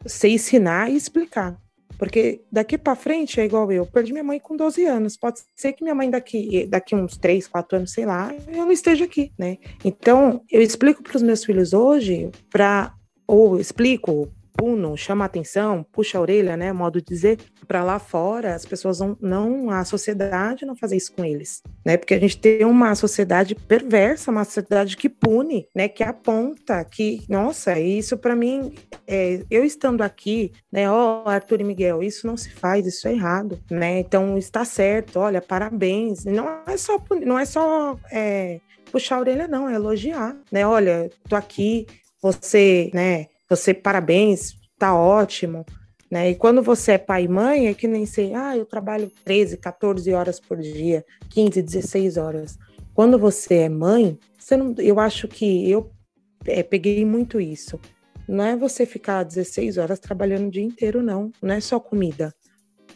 [0.06, 1.58] Ser ensinar e explicar.
[2.00, 3.86] Porque daqui para frente é igual eu.
[3.86, 5.16] Perdi minha mãe com 12 anos.
[5.16, 8.72] Pode ser que minha mãe daqui, daqui uns 3, 4 anos, sei lá, eu não
[8.72, 9.60] esteja aqui, né?
[9.86, 12.96] Então, eu explico para os meus filhos hoje, para
[13.28, 18.56] ou explico puno, chama atenção, puxa a orelha, né, modo de dizer, para lá fora,
[18.56, 22.38] as pessoas não, não, a sociedade não fazer isso com eles, né, porque a gente
[22.38, 28.36] tem uma sociedade perversa, uma sociedade que pune, né, que aponta, que, nossa, isso para
[28.36, 28.74] mim,
[29.08, 33.08] é, eu estando aqui, né, ó, oh, Arthur e Miguel, isso não se faz, isso
[33.08, 38.60] é errado, né, então está certo, olha, parabéns, não é só, não é só é,
[38.92, 41.88] puxar a orelha, não, é elogiar, né, olha, tô aqui,
[42.22, 45.66] você, né, você, parabéns, tá ótimo.
[46.10, 46.32] Né?
[46.32, 49.58] E quando você é pai e mãe, é que nem sei, ah, eu trabalho 13,
[49.58, 52.58] 14 horas por dia, 15, 16 horas.
[52.94, 55.92] Quando você é mãe, você não, eu acho que eu
[56.46, 57.80] é, peguei muito isso.
[58.28, 61.30] Não é você ficar 16 horas trabalhando o dia inteiro, não.
[61.42, 62.34] Não é só comida,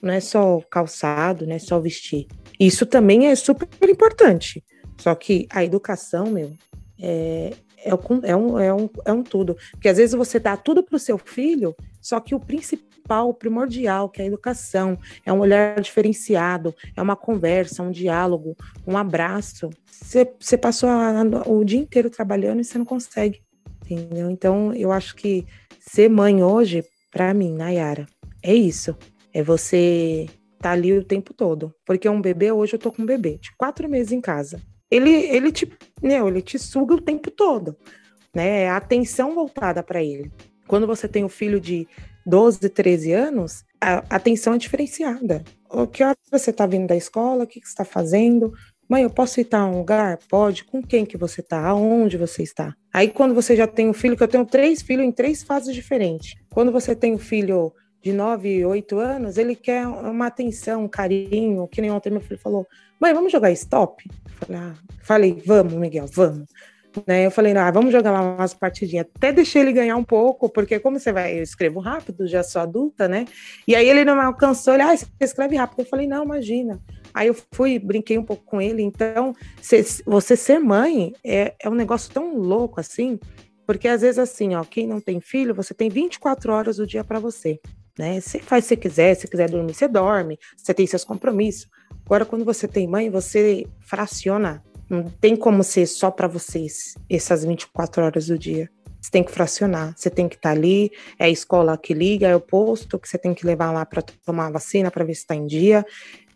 [0.02, 2.28] não é só calçado, não é só vestir.
[2.58, 4.64] Isso também é super importante.
[4.98, 6.54] Só que a educação, meu,
[7.00, 7.52] é,
[7.86, 9.56] é, é, um, é, um, é um tudo.
[9.72, 13.34] Porque às vezes você dá tudo para o seu filho, só que o principal, o
[13.34, 18.98] primordial, que é a educação, é um olhar diferenciado, é uma conversa, um diálogo, um
[18.98, 19.70] abraço.
[19.86, 23.42] Você, passou a, o dia inteiro trabalhando e você não consegue,
[23.84, 24.30] entendeu?
[24.30, 25.46] Então, eu acho que
[25.80, 28.08] ser mãe hoje, para mim, Nayara,
[28.42, 28.98] é isso.
[29.34, 30.28] É você
[30.60, 31.74] tá ali o tempo todo.
[31.86, 34.62] Porque um bebê, hoje eu tô com um bebê de quatro meses em casa.
[34.96, 35.70] Ele, ele te,
[36.02, 37.76] né, ele te suga o tempo todo,
[38.34, 38.64] né?
[38.64, 40.32] É a atenção voltada para ele.
[40.68, 41.88] Quando você tem um filho de
[42.26, 45.44] 12, 13 anos, a atenção é diferenciada.
[45.70, 47.44] O que hora você está vindo da escola?
[47.44, 48.54] O que, que você está fazendo?
[48.88, 50.18] Mãe, eu posso ir a um lugar?
[50.30, 50.64] Pode.
[50.64, 51.68] Com quem que você está?
[51.68, 52.74] Aonde você está?
[52.94, 55.74] Aí, quando você já tem um filho, que eu tenho três filhos em três fases
[55.74, 56.36] diferentes.
[56.54, 57.74] Quando você tem um filho
[58.06, 62.40] de 9, 8 anos, ele quer uma atenção, um carinho, que nem ontem meu filho
[62.40, 62.68] falou,
[63.02, 64.08] mãe, vamos jogar stop?
[64.28, 66.48] Falei, ah, falei vamos, Miguel, vamos.
[67.08, 69.08] Né, eu falei, ah, vamos jogar lá umas partidinhas.
[69.16, 72.62] Até deixei ele ganhar um pouco, porque como você vai, eu escrevo rápido, já sou
[72.62, 73.26] adulta, né?
[73.68, 75.80] E aí ele não me alcançou, ele, ah, você escreve rápido.
[75.80, 76.80] Eu falei, não, imagina.
[77.12, 78.84] Aí eu fui, brinquei um pouco com ele.
[78.84, 79.34] Então,
[80.06, 83.20] você ser mãe é, é um negócio tão louco assim,
[83.66, 87.04] porque às vezes assim, ó, quem não tem filho, você tem 24 horas do dia
[87.04, 87.60] para você.
[87.98, 88.20] Né?
[88.20, 91.68] Você faz se quiser, se quiser dormir, você dorme, você tem seus compromissos.
[92.06, 94.64] Agora, quando você tem mãe, você fraciona.
[94.90, 98.70] Não tem como ser só para vocês essas 24 horas do dia.
[99.02, 102.28] Você tem que fracionar, você tem que estar tá ali, é a escola que liga,
[102.28, 105.14] é o posto que você tem que levar lá para tomar a vacina para ver
[105.14, 105.86] se está em dia,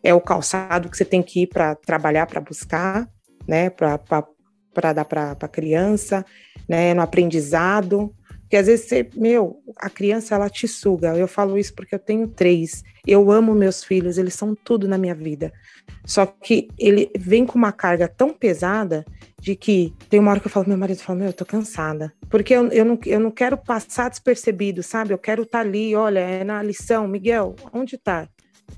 [0.03, 3.09] é o calçado que você tem que ir para trabalhar, para buscar,
[3.47, 6.23] né, para dar para a criança,
[6.67, 8.13] né, no aprendizado.
[8.49, 11.15] Porque às vezes você, meu, a criança ela te suga.
[11.15, 12.83] Eu falo isso porque eu tenho três.
[13.05, 15.53] Eu amo meus filhos, eles são tudo na minha vida.
[16.03, 19.05] Só que ele vem com uma carga tão pesada
[19.39, 22.11] de que tem uma hora que eu falo, meu marido fala, meu, eu tô cansada.
[22.27, 25.13] Porque eu, eu, não, eu não quero passar despercebido, sabe?
[25.13, 28.27] Eu quero estar tá ali, olha, é na lição, Miguel, onde tá?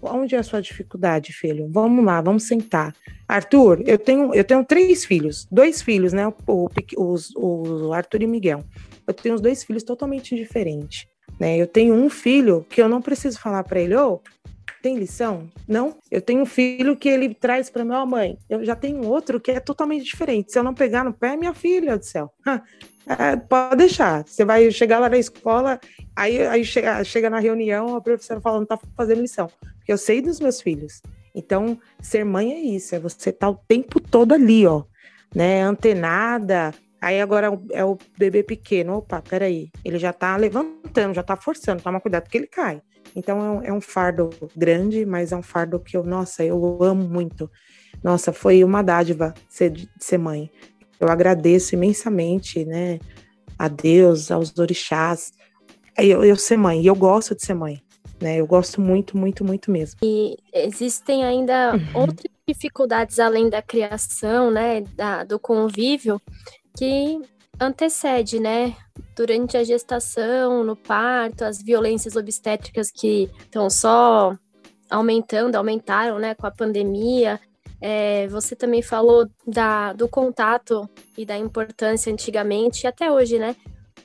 [0.02, 1.70] Onde é a sua dificuldade, filho?
[1.72, 2.94] Vamos lá, vamos sentar.
[3.26, 6.28] Arthur, eu tenho, eu tenho três filhos, dois filhos, né?
[6.28, 8.66] O, o, o Arthur e Miguel
[9.08, 11.08] eu tenho os dois filhos totalmente diferentes.
[11.40, 11.58] Né?
[11.58, 14.20] Eu tenho um filho que eu não preciso falar para ele, ô, oh,
[14.82, 15.50] tem lição?
[15.68, 15.96] Não.
[16.10, 18.38] Eu tenho um filho que ele traz para minha mãe.
[18.50, 20.52] Eu já tenho outro que é totalmente diferente.
[20.52, 22.32] Se eu não pegar no pé, é minha filha do céu.
[23.08, 24.24] É, pode deixar.
[24.26, 25.80] Você vai chegar lá na escola,
[26.16, 29.50] aí, aí chega, chega na reunião, a professora fala, não tá fazendo lição.
[29.78, 31.02] Porque eu sei dos meus filhos.
[31.34, 34.84] Então, ser mãe é isso, é você estar tá o tempo todo ali, ó,
[35.34, 38.98] né, antenada, Aí agora é o bebê pequeno.
[38.98, 39.72] Opa, peraí.
[39.84, 41.82] Ele já tá levantando, já tá forçando.
[41.82, 42.80] Toma cuidado que ele cai.
[43.16, 46.78] Então é um, é um, fardo grande, mas é um fardo que eu, nossa, eu
[46.84, 47.50] amo muito.
[48.04, 50.50] Nossa, foi uma dádiva ser, ser mãe.
[51.00, 53.00] Eu agradeço imensamente, né?
[53.58, 55.34] A Deus, aos orixás.
[55.98, 57.82] Eu, eu ser mãe, e eu gosto de ser mãe.
[58.22, 58.40] Né?
[58.40, 60.00] Eu gosto muito, muito, muito mesmo.
[60.04, 62.02] E existem ainda uhum.
[62.02, 64.82] outras dificuldades além da criação, né?
[64.96, 66.22] Da, do convívio,
[66.78, 67.20] que
[67.60, 68.76] antecede, né?
[69.16, 74.36] Durante a gestação, no parto, as violências obstétricas que estão só
[74.90, 77.40] aumentando, aumentaram, né, com a pandemia.
[77.80, 83.56] É, você também falou da, do contato e da importância antigamente e até hoje, né,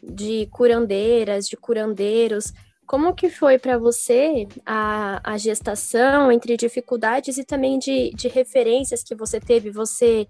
[0.02, 2.52] de curandeiras, de curandeiros.
[2.86, 9.02] Como que foi para você a, a gestação entre dificuldades e também de, de referências
[9.02, 9.70] que você teve?
[9.70, 10.28] Você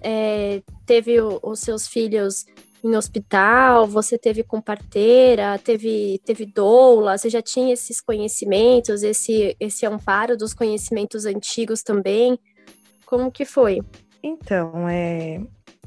[0.00, 2.46] é, teve o, os seus filhos
[2.84, 9.56] em hospital, você teve com parteira, teve, teve doula, você já tinha esses conhecimentos, esse,
[9.58, 12.38] esse amparo dos conhecimentos antigos também?
[13.04, 13.80] Como que foi?
[14.22, 15.40] Então, é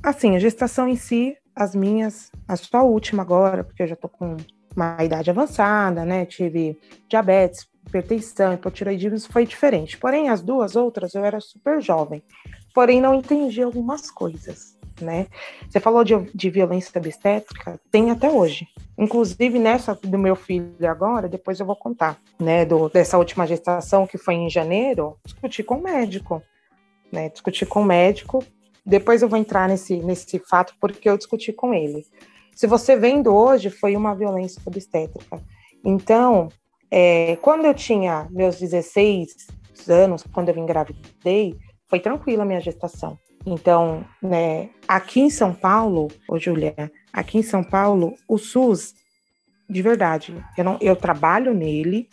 [0.03, 4.07] assim, a gestação em si, as minhas, a sua última agora, porque eu já tô
[4.07, 4.37] com
[4.75, 6.25] uma idade avançada, né?
[6.25, 6.77] Tive
[7.09, 9.97] diabetes, hipertensão, hipotiroidismo, foi diferente.
[9.97, 12.23] Porém, as duas outras eu era super jovem
[12.73, 15.27] porém não entendi algumas coisas, né?
[15.69, 18.67] Você falou de, de violência obstétrica, tem até hoje.
[18.97, 22.65] Inclusive nessa do meu filho agora, depois eu vou contar, né?
[22.65, 26.41] Do, dessa última gestação que foi em janeiro, discuti com o médico,
[27.11, 27.29] né?
[27.29, 28.43] Discuti com o médico.
[28.85, 32.05] Depois eu vou entrar nesse, nesse fato porque eu discuti com ele.
[32.55, 35.41] Se você vendo hoje, foi uma violência obstétrica.
[35.83, 36.49] Então,
[36.91, 39.47] é, quando eu tinha meus 16
[39.87, 41.57] anos, quando eu engravidei,
[41.89, 43.17] foi tranquila a minha gestação.
[43.45, 48.93] Então, né, aqui em São Paulo, ô Júlia, aqui em São Paulo, o SUS,
[49.69, 52.07] de verdade, eu, não, eu trabalho nele,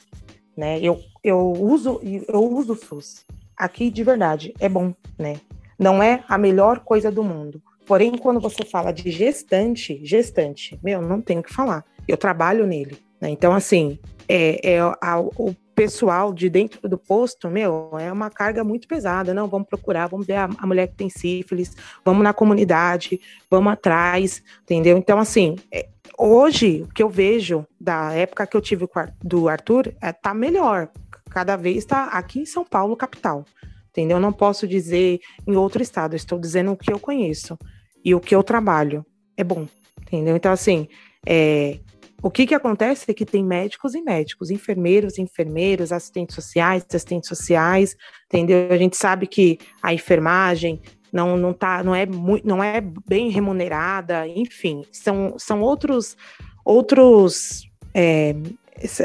[0.56, 0.78] né?
[0.80, 3.26] Eu, eu uso eu uso o SUS.
[3.56, 5.40] Aqui, de verdade, é bom, né?
[5.78, 7.62] Não é a melhor coisa do mundo.
[7.86, 11.84] Porém, quando você fala de gestante, gestante, meu, não tenho o que falar.
[12.08, 12.98] Eu trabalho nele.
[13.20, 13.30] Né?
[13.30, 18.64] Então, assim, é, é a, o pessoal de dentro do posto, meu, é uma carga
[18.64, 19.34] muito pesada.
[19.34, 23.70] Não, vamos procurar, vamos ver a, a, mulher que tem sífilis, vamos na comunidade, vamos
[23.74, 24.96] atrás, entendeu?
[24.96, 25.86] Então, assim, é,
[26.18, 28.88] hoje, o que eu vejo da época que eu tive
[29.22, 30.88] do Arthur, é, tá melhor.
[31.30, 33.44] cada vez está aqui em São Paulo, capital.
[33.90, 34.16] Entendeu?
[34.16, 37.58] Eu não posso dizer em outro estado, estou dizendo o que eu conheço
[38.02, 39.04] e o que eu trabalho.
[39.36, 39.68] É bom,
[40.00, 40.36] entendeu?
[40.36, 40.88] Então, assim,
[41.26, 41.78] é,
[42.22, 46.84] o que, que acontece é que tem médicos e médicos, enfermeiros e enfermeiros, assistentes sociais,
[46.88, 48.68] assistentes sociais, entendeu?
[48.70, 50.80] A gente sabe que a enfermagem
[51.12, 56.16] não, não, tá, não, é, muito, não é bem remunerada, enfim, são, são outros,
[56.64, 58.34] outros é,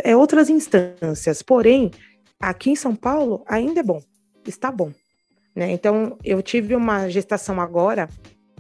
[0.04, 1.42] é outras instâncias.
[1.42, 1.92] Porém,
[2.40, 4.02] aqui em São Paulo ainda é bom,
[4.46, 4.92] está bom.
[5.56, 5.72] Né?
[5.72, 8.10] Então, eu tive uma gestação agora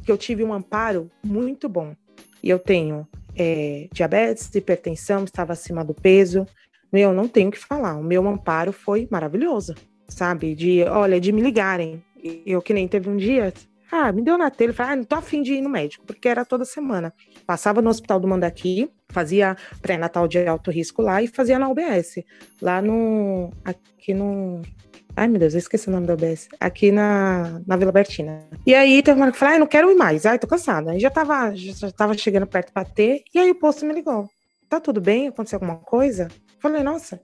[0.05, 1.95] que eu tive um amparo muito bom.
[2.43, 6.45] E eu tenho é, diabetes, hipertensão, estava acima do peso.
[6.91, 7.97] Meu, não tenho o que falar.
[7.97, 9.75] O meu amparo foi maravilhoso,
[10.07, 10.55] sabe?
[10.55, 12.03] De, olha, de me ligarem.
[12.45, 13.51] Eu que nem teve um dia,
[13.91, 16.29] ah, me deu na telha, falei, ah, não tô afim de ir no médico, porque
[16.29, 17.13] era toda semana.
[17.45, 22.23] Passava no hospital do Mandaqui, fazia pré-natal de alto risco lá e fazia na UBS.
[22.61, 23.51] Lá no.
[23.65, 24.61] Aqui no.
[25.15, 26.47] Ai, meu Deus, eu esqueci o nome da UBS.
[26.59, 28.47] Aqui na, na Vila Bertina.
[28.65, 30.25] E aí teve uma hora que eu falei, ah, não quero ir mais.
[30.25, 30.91] Ai, tô cansada.
[30.91, 33.23] Aí já tava, já tava chegando perto pra ter.
[33.33, 34.29] E aí o posto me ligou.
[34.69, 35.27] Tá tudo bem?
[35.27, 36.29] Aconteceu alguma coisa?
[36.59, 37.19] Falei, nossa,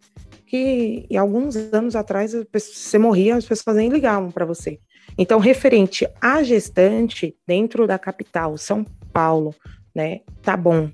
[0.45, 4.79] que alguns anos atrás você morria, as pessoas nem ligavam para você.
[5.17, 9.55] Então, referente à gestante dentro da capital, São Paulo,
[9.95, 10.89] né, tá bom.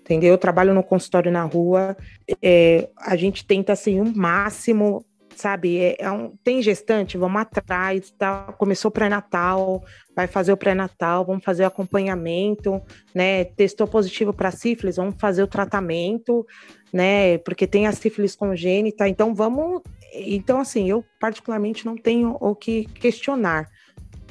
[0.00, 0.30] Entendeu?
[0.30, 1.96] Eu trabalho no consultório na rua,
[2.42, 5.04] é, a gente tenta assim o máximo
[5.42, 5.78] sabe?
[5.78, 8.54] É, é um, tem gestante, vamos atrás, tá?
[8.58, 9.82] Começou o pré-natal,
[10.14, 12.80] vai fazer o pré-natal, vamos fazer o acompanhamento,
[13.14, 13.44] né?
[13.44, 16.46] Testou positivo para sífilis, vamos fazer o tratamento,
[16.92, 17.38] né?
[17.38, 19.82] Porque tem a sífilis congênita, então vamos
[20.14, 23.68] então, assim, eu particularmente não tenho o que questionar.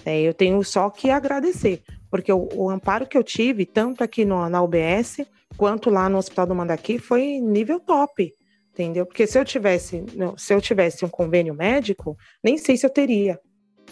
[0.06, 4.26] É, eu tenho só que agradecer, porque o, o, amparo que eu tive, tanto aqui
[4.26, 5.22] no, na UBS,
[5.58, 8.34] quanto lá no Hospital do Mandaqui, foi nível top,
[8.74, 9.06] entendeu?
[9.06, 10.04] Porque se eu tivesse,
[10.38, 13.40] se eu tivesse um convênio médico, nem sei se eu teria,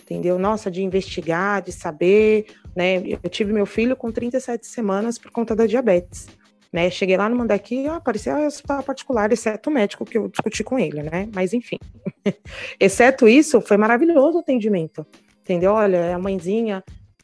[0.01, 0.39] entendeu?
[0.39, 2.97] Nossa, de investigar, de saber, né?
[3.23, 6.27] Eu tive meu filho com 37 semanas por conta da diabetes.
[6.71, 6.89] Né?
[6.91, 10.63] Cheguei lá no Mandaqui, ó, apareceu um hospital particular, exceto o médico que eu discuti
[10.63, 11.27] com ele, né?
[11.33, 11.77] Mas enfim.
[12.79, 15.05] exceto isso, foi maravilhoso o atendimento.
[15.41, 15.71] Entendeu?
[15.73, 16.83] Olha, a mãezinha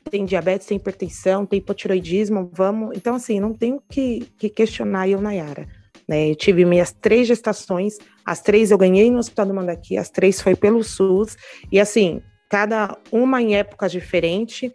[0.10, 2.98] tem diabetes, tem hipertensão, tem hipotiroidismo, vamos.
[2.98, 5.68] Então, assim, não tenho que, que questionar eu, Nayara.
[6.08, 6.30] Né?
[6.30, 10.42] Eu tive minhas três gestações, as três eu ganhei no Hospital do Mandaqui, as três
[10.42, 11.38] foi pelo SUS,
[11.72, 14.72] e assim, cada uma em épocas diferentes,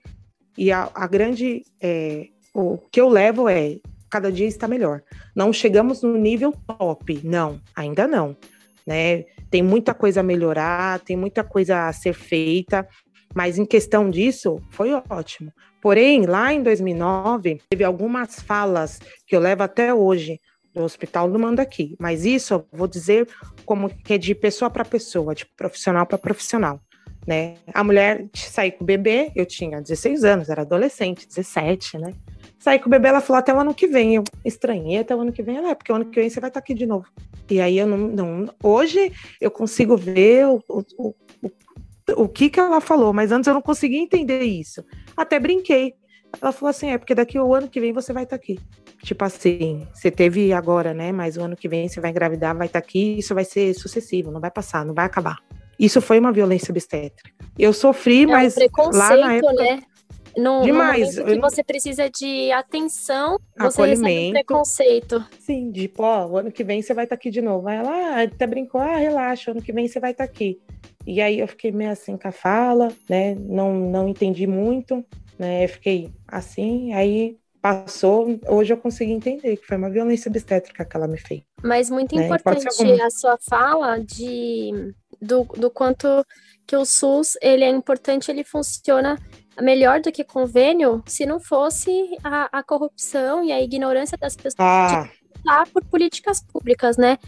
[0.57, 1.63] e a, a grande.
[1.81, 3.77] É, o que eu levo é
[4.11, 5.03] cada dia está melhor.
[5.35, 8.37] Não chegamos no nível top, não, ainda não.
[8.85, 9.25] Né?
[9.49, 12.87] Tem muita coisa a melhorar, tem muita coisa a ser feita,
[13.35, 15.53] mas em questão disso, foi ótimo.
[15.81, 20.41] Porém, lá em 2009, teve algumas falas que eu levo até hoje
[20.75, 23.29] do Hospital do Mandaqui, mas isso eu vou dizer
[23.65, 26.81] como que é de pessoa para pessoa, de profissional para profissional.
[27.27, 27.57] Né?
[27.75, 32.15] A mulher sair com o bebê, eu tinha 16 anos, era adolescente, 17, né?
[32.59, 34.17] Saí com o bebê, ela falou até o ano que vem.
[34.17, 35.57] Eu estranhei até o ano que vem.
[35.57, 37.07] Ela é, porque o ano que vem você vai estar aqui de novo.
[37.51, 37.97] E aí eu não.
[37.97, 41.15] não hoje eu consigo ver o, o, o,
[42.17, 44.85] o que, que ela falou, mas antes eu não conseguia entender isso.
[45.17, 45.95] Até brinquei.
[46.41, 48.59] Ela falou assim: é porque daqui o ano que vem você vai estar aqui.
[49.03, 51.11] Tipo assim, você teve agora, né?
[51.13, 54.31] Mas o ano que vem você vai engravidar, vai estar aqui, isso vai ser sucessivo,
[54.31, 55.39] não vai passar, não vai acabar.
[55.79, 57.31] Isso foi uma violência obstétrica.
[57.59, 59.53] Eu sofri, é mas um lá na época.
[59.55, 59.83] Né?
[60.37, 61.17] No, Demais.
[61.17, 65.25] No que você precisa de atenção, você recebe preconceito.
[65.39, 67.67] Sim, de tipo, ó, o ano que vem você vai estar tá aqui de novo.
[67.69, 70.61] Aí ela ah, até brincou, ah, relaxa, ano que vem você vai estar tá aqui.
[71.07, 73.35] E aí eu fiquei meio assim com a fala, né?
[73.35, 75.05] Não, não entendi muito,
[75.39, 75.65] né?
[75.65, 80.97] Eu fiquei assim, aí passou, hoje eu consegui entender que foi uma violência obstétrica que
[80.97, 81.43] ela me fez.
[81.63, 82.27] Mas muito né?
[82.27, 86.25] importante a sua fala de do, do quanto
[86.67, 89.19] que o SUS ele é importante, ele funciona
[89.61, 91.91] melhor do que convênio se não fosse
[92.25, 95.05] a, a corrupção e a ignorância das pessoas ah.
[95.05, 97.19] de por políticas públicas, né?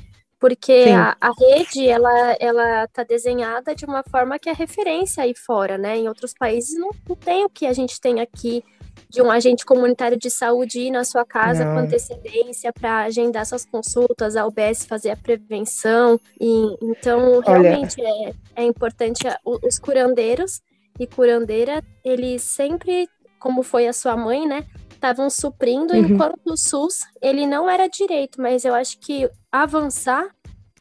[0.40, 5.34] Porque a, a, rede, ela, ela tá desenhada de uma forma que é referência aí
[5.36, 5.98] fora, né?
[5.98, 8.64] Em outros países não, não tem o que a gente tem aqui
[9.12, 11.74] de um agente comunitário de saúde ir na sua casa não.
[11.74, 16.18] com antecedência para agendar suas consultas, a UBS fazer a prevenção.
[16.40, 20.62] E, então, realmente é, é importante os curandeiros
[20.98, 23.06] e curandeira, eles sempre,
[23.38, 24.64] como foi a sua mãe, né?
[24.90, 26.00] Estavam suprindo, uhum.
[26.00, 30.34] enquanto o SUS, ele não era direito, mas eu acho que avançar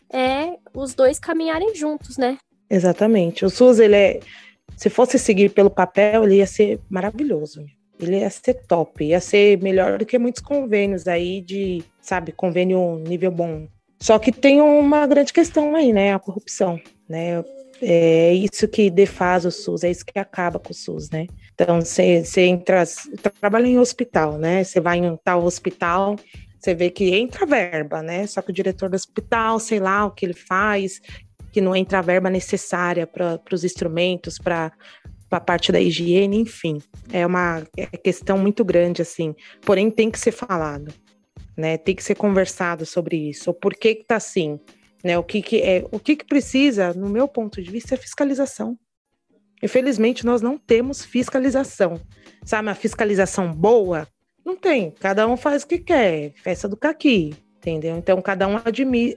[0.10, 2.38] é os dois caminharem juntos, né?
[2.70, 3.44] Exatamente.
[3.44, 4.20] O SUS, ele é.
[4.78, 7.66] Se fosse seguir pelo papel, ele ia ser maravilhoso.
[8.02, 12.98] Ele ia ser top, ia ser melhor do que muitos convênios aí de, sabe, convênio
[13.00, 13.68] nível bom,
[14.00, 16.14] Só que tem uma grande questão aí, né?
[16.14, 17.44] A corrupção, né?
[17.82, 21.28] É isso que defaz o SUS, é isso que acaba com o SUS, né?
[21.54, 22.84] Então, você entra,
[23.40, 24.64] trabalha em hospital, né?
[24.64, 26.16] Você vai em tal hospital,
[26.60, 28.28] você vê que entra verba, né?
[28.28, 31.02] Só que o diretor do hospital, sei lá o que ele faz,
[31.52, 34.72] que não entra a verba necessária para os instrumentos, para
[35.36, 36.80] a parte da higiene, enfim.
[37.12, 39.36] É uma é questão muito grande, assim.
[39.62, 40.94] Porém, tem que ser falado,
[41.58, 41.78] né?
[41.78, 43.52] Tem que ser conversado sobre isso.
[43.52, 44.60] O porquê que tá assim,
[45.04, 45.18] né?
[45.18, 48.78] O que, que é, o que, que precisa, no meu ponto de vista, é fiscalização.
[49.64, 52.00] Infelizmente, nós não temos fiscalização.
[52.44, 54.08] Sabe, uma fiscalização boa
[54.44, 54.92] não tem.
[54.92, 56.34] Cada um faz o que quer.
[56.42, 57.96] Festa do caqui, entendeu?
[57.96, 58.58] Então, cada um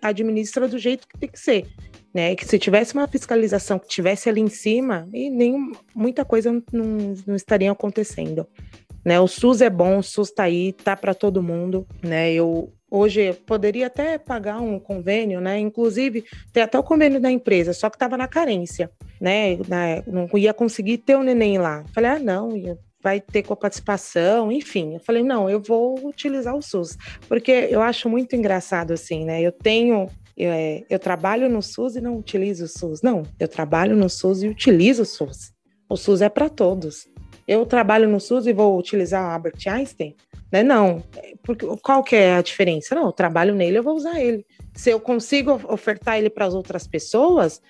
[0.02, 1.66] administra do jeito que tem que ser.
[2.14, 2.36] Né?
[2.36, 7.14] Que se tivesse uma fiscalização que tivesse ali em cima, e nem muita coisa não,
[7.26, 8.46] não estaria acontecendo.
[9.04, 9.18] Né?
[9.20, 12.32] O SUS é bom, o SUS está aí, tá para todo mundo, né?
[12.32, 15.58] Eu hoje poderia até pagar um convênio, né?
[15.58, 18.88] Inclusive, tem até o convênio da empresa, só que estava na carência,
[19.20, 19.58] né?
[20.06, 21.84] não ia conseguir ter o um neném lá.
[21.92, 24.94] Falei, ah, não, ia vai ter coparticipação, enfim.
[24.94, 26.96] Eu falei, não, eu vou utilizar o SUS,
[27.28, 29.42] porque eu acho muito engraçado assim, né?
[29.42, 33.03] Eu tenho eu, é, eu, trabalho no SUS e não utilizo o SUS.
[33.03, 35.53] Não, eu trabalho no SUS e utilizo o SUS.
[35.89, 37.07] O SUS é para todos.
[37.47, 40.16] Eu trabalho no SUS e vou utilizar o Albert Einstein?
[40.51, 40.62] Né?
[40.62, 41.03] Não.
[41.43, 42.95] Porque, qual que é a diferença?
[42.95, 44.45] Não, eu trabalho nele, eu vou usar ele.
[44.74, 47.61] Se eu consigo ofertar ele para as outras pessoas,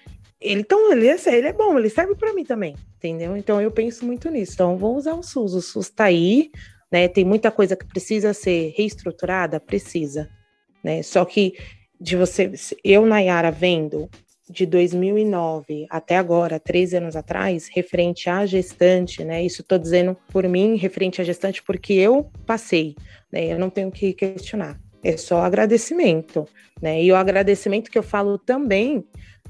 [0.40, 3.36] ele, então, ele é, ele é bom, ele serve para mim também, entendeu?
[3.36, 4.52] Então eu penso muito nisso.
[4.54, 5.54] Então, vou usar o SUS.
[5.54, 6.50] O SUS está aí,
[6.92, 7.08] né?
[7.08, 10.28] Tem muita coisa que precisa ser reestruturada, precisa,
[10.82, 11.02] né?
[11.02, 11.54] Só que
[12.04, 12.52] de você,
[12.84, 14.10] eu, Nayara, vendo
[14.48, 19.42] de 2009 até agora, três anos atrás, referente à gestante, né?
[19.42, 22.94] Isso estou dizendo por mim, referente à gestante, porque eu passei,
[23.32, 23.50] né?
[23.50, 24.78] Eu não tenho que questionar.
[25.02, 26.46] É só agradecimento,
[26.80, 27.02] né?
[27.02, 29.02] E o agradecimento que eu falo também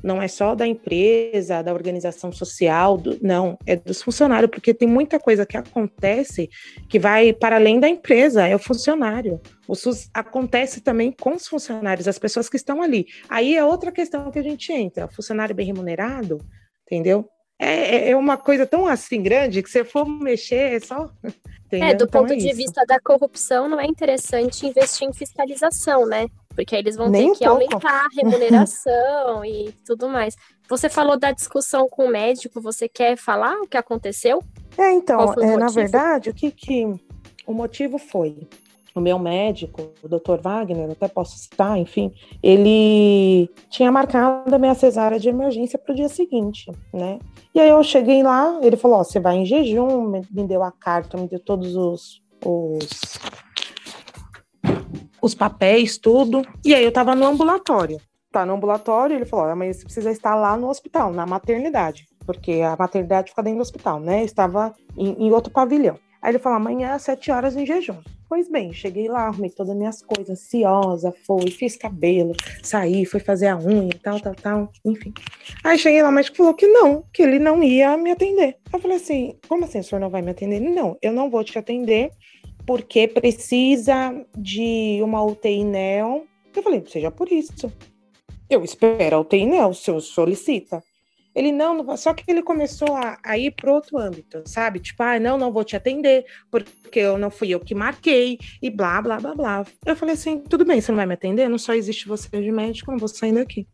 [0.05, 4.87] não é só da empresa, da organização social, do, não, é dos funcionários, porque tem
[4.87, 6.51] muita coisa que acontece
[6.91, 9.41] que vai para além da empresa, é o funcionário.
[9.67, 13.07] O SUS acontece também com os funcionários, as pessoas que estão ali.
[13.31, 16.39] Aí é outra questão que a gente entra, funcionário bem remunerado,
[16.87, 17.27] entendeu?
[17.59, 21.11] É, é, é uma coisa tão assim grande que se for mexer é só.
[21.67, 21.89] Entendeu?
[21.89, 22.57] É, do então ponto é de isso.
[22.57, 26.29] vista da corrupção, não é interessante investir em fiscalização, né?
[26.55, 27.65] Porque aí eles vão Nem ter um que pouco.
[27.65, 30.37] aumentar a remuneração e tudo mais.
[30.69, 34.43] Você falou da discussão com o médico, você quer falar o que aconteceu?
[34.79, 36.87] É, então, é, na verdade, o que, que
[37.47, 38.49] o motivo foi?
[38.95, 40.41] O meu médico, o Dr.
[40.41, 45.97] Wagner, até posso citar, enfim, ele tinha marcado a minha cesárea de emergência para o
[45.97, 47.19] dia seguinte, né?
[47.53, 50.71] E aí eu cheguei lá, ele falou: Ó, você vai em jejum, me deu a
[50.71, 52.89] carta, me deu todos os, os
[55.25, 56.43] os papéis, tudo.
[56.63, 57.99] E aí eu tava no ambulatório.
[58.31, 62.61] Tá no ambulatório, ele falou: amanhã você precisa estar lá no hospital, na maternidade, porque
[62.61, 64.25] a maternidade fica dentro do hospital, né?
[64.25, 65.99] estava em, em outro pavilhão.
[66.21, 67.97] Aí ele falou: amanhã às sete horas em jejum.
[68.29, 73.21] Pois bem, cheguei lá, arrumei todas as minhas coisas, ansiosa, fui, fiz cabelo, saí, fui
[73.21, 75.13] fazer a unha, tal, tal, tal, enfim.
[75.63, 78.57] Aí cheguei lá, o médico falou que não, que ele não ia me atender.
[78.73, 80.61] Eu falei assim: como assim o senhor não vai me atender?
[80.61, 82.11] Não, eu não vou te atender
[82.67, 86.27] porque precisa de uma UTI NEO.
[86.55, 87.73] Eu falei, seja por isso.
[88.49, 90.83] Eu espero a UTI NEO, o senhor solicita.
[91.35, 94.79] Ele não, não só que ele começou a, a ir para outro âmbito, sabe?
[94.79, 98.71] Tipo, ah, não, não vou te atender, porque eu não fui eu que marquei, e
[98.71, 99.67] blá, blá, blá, blá.
[99.85, 101.49] Eu falei assim, tudo bem, você não vai me atender?
[101.49, 103.67] Não só existe você de médico, não vou sair daqui.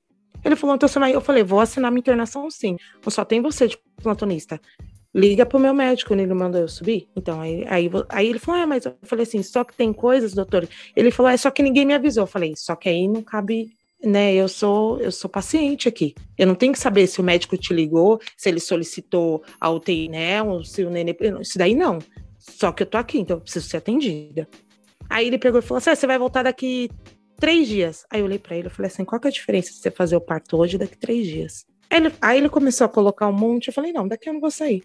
[0.42, 1.14] Ele falou, então você vai.
[1.14, 2.78] Eu falei, vou assinar minha internação sim.
[3.08, 4.58] Só tem você de plantonista
[5.14, 7.08] liga pro meu médico, ele mandou eu subir.
[7.16, 10.34] Então, aí, aí, aí ele falou, ah, mas eu falei assim, só que tem coisas,
[10.34, 10.68] doutor.
[10.94, 12.22] Ele falou, é só que ninguém me avisou.
[12.22, 14.34] Eu falei, só que aí não cabe, né?
[14.34, 16.14] Eu sou, eu sou paciente aqui.
[16.38, 20.08] Eu não tenho que saber se o médico te ligou, se ele solicitou a UTI,
[20.08, 20.42] né?
[20.42, 21.16] Ou se o nenê.
[21.40, 21.98] Isso daí não.
[22.38, 24.48] Só que eu tô aqui, então eu preciso ser atendida.
[25.08, 26.88] Aí ele pegou e falou assim: ah, você vai voltar daqui
[27.38, 28.06] três dias.
[28.10, 29.90] Aí eu olhei para ele e falei assim: qual que é a diferença de você
[29.90, 31.66] fazer o parto hoje daqui três dias?
[31.90, 33.68] Aí ele, aí ele começou a colocar um monte.
[33.68, 34.82] Eu falei: não, daqui eu não vou sair.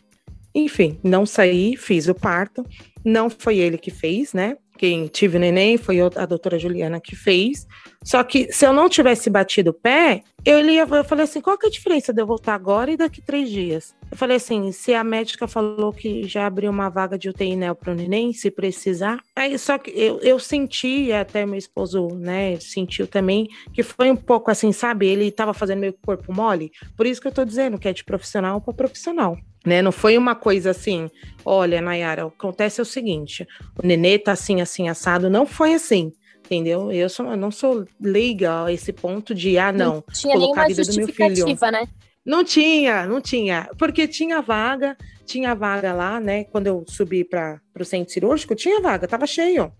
[0.56, 2.66] Enfim, não saí, fiz o parto.
[3.03, 4.58] Não foi ele que fez, né?
[4.78, 7.68] Quem tive o neném foi a doutora Juliana que fez.
[8.03, 11.58] Só que se eu não tivesse batido o pé, eu ia, eu falei assim, qual
[11.58, 13.96] que é a diferença de eu voltar agora e daqui três dias?
[14.12, 17.74] Eu falei assim, se a médica falou que já abriu uma vaga de UTI neo
[17.74, 19.20] para o neném, se precisar.
[19.36, 24.16] Aí só que eu, eu senti, até meu esposo, né, sentiu também, que foi um
[24.16, 25.08] pouco assim, sabe?
[25.08, 26.72] Ele estava fazendo meio corpo mole.
[26.96, 29.36] Por isso que eu tô dizendo que é de profissional para profissional.
[29.66, 29.82] Né?
[29.82, 31.10] Não foi uma coisa assim,
[31.43, 33.48] olha, Nayara, acontece o seguinte,
[33.82, 35.28] o nenê tá assim, assim, assado.
[35.28, 36.14] Não foi assim
[36.46, 36.91] entendeu?
[36.91, 40.64] Eu, sou, eu não sou leiga a esse ponto de, ah, não, não tinha colocar
[40.64, 41.46] a vida do meu filho.
[41.72, 41.88] Né?
[42.26, 46.46] Não tinha, não tinha, porque tinha vaga, tinha vaga lá, né?
[46.46, 49.72] Quando eu subi para o centro cirúrgico, tinha vaga, tava cheio,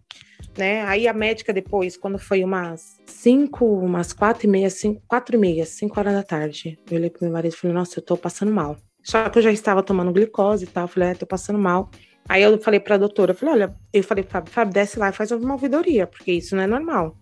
[0.55, 0.84] né?
[0.84, 5.39] Aí a médica depois, quando foi umas cinco, umas quatro e meia, cinco, quatro e
[5.39, 8.16] meia, cinco horas da tarde, eu olhei pro meu marido e falei, nossa, eu tô
[8.16, 8.78] passando mal.
[9.03, 11.89] Só que eu já estava tomando glicose e tal, falei, é, tô passando mal.
[12.28, 15.09] Aí eu falei para a doutora, eu falei, olha, eu falei, Fábio, Fábio, desce lá
[15.09, 17.15] e faz uma ouvidoria, porque isso não é normal.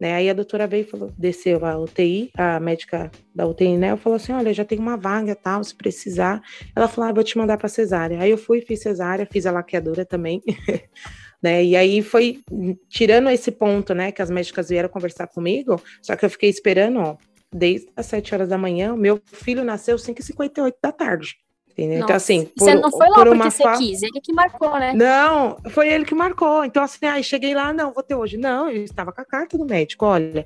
[0.00, 0.14] Né?
[0.14, 3.90] Aí a doutora veio e falou, desceu a UTI, a médica da UTI, né?
[3.90, 6.42] Eu falou assim: olha, já tem uma vaga tal, se precisar.
[6.74, 8.18] Ela falou: ah, vou te mandar para cesárea.
[8.18, 10.40] Aí eu fui, fiz cesárea, fiz a laqueadora também.
[11.42, 11.62] né?
[11.62, 12.40] E aí foi
[12.88, 14.10] tirando esse ponto, né?
[14.10, 17.16] Que as médicas vieram conversar comigo, só que eu fiquei esperando, ó,
[17.52, 18.96] desde as 7 horas da manhã.
[18.96, 21.36] Meu filho nasceu 5h58 da tarde.
[21.72, 22.04] Entendeu?
[22.04, 22.44] Então, assim.
[22.44, 23.76] Por, você não foi lá por porque uma você fa...
[23.78, 24.92] quis, ele que marcou, né?
[24.94, 26.64] Não, foi ele que marcou.
[26.64, 28.36] Então, assim, aí cheguei lá, não, vou ter hoje.
[28.36, 30.44] Não, eu estava com a carta do médico, olha,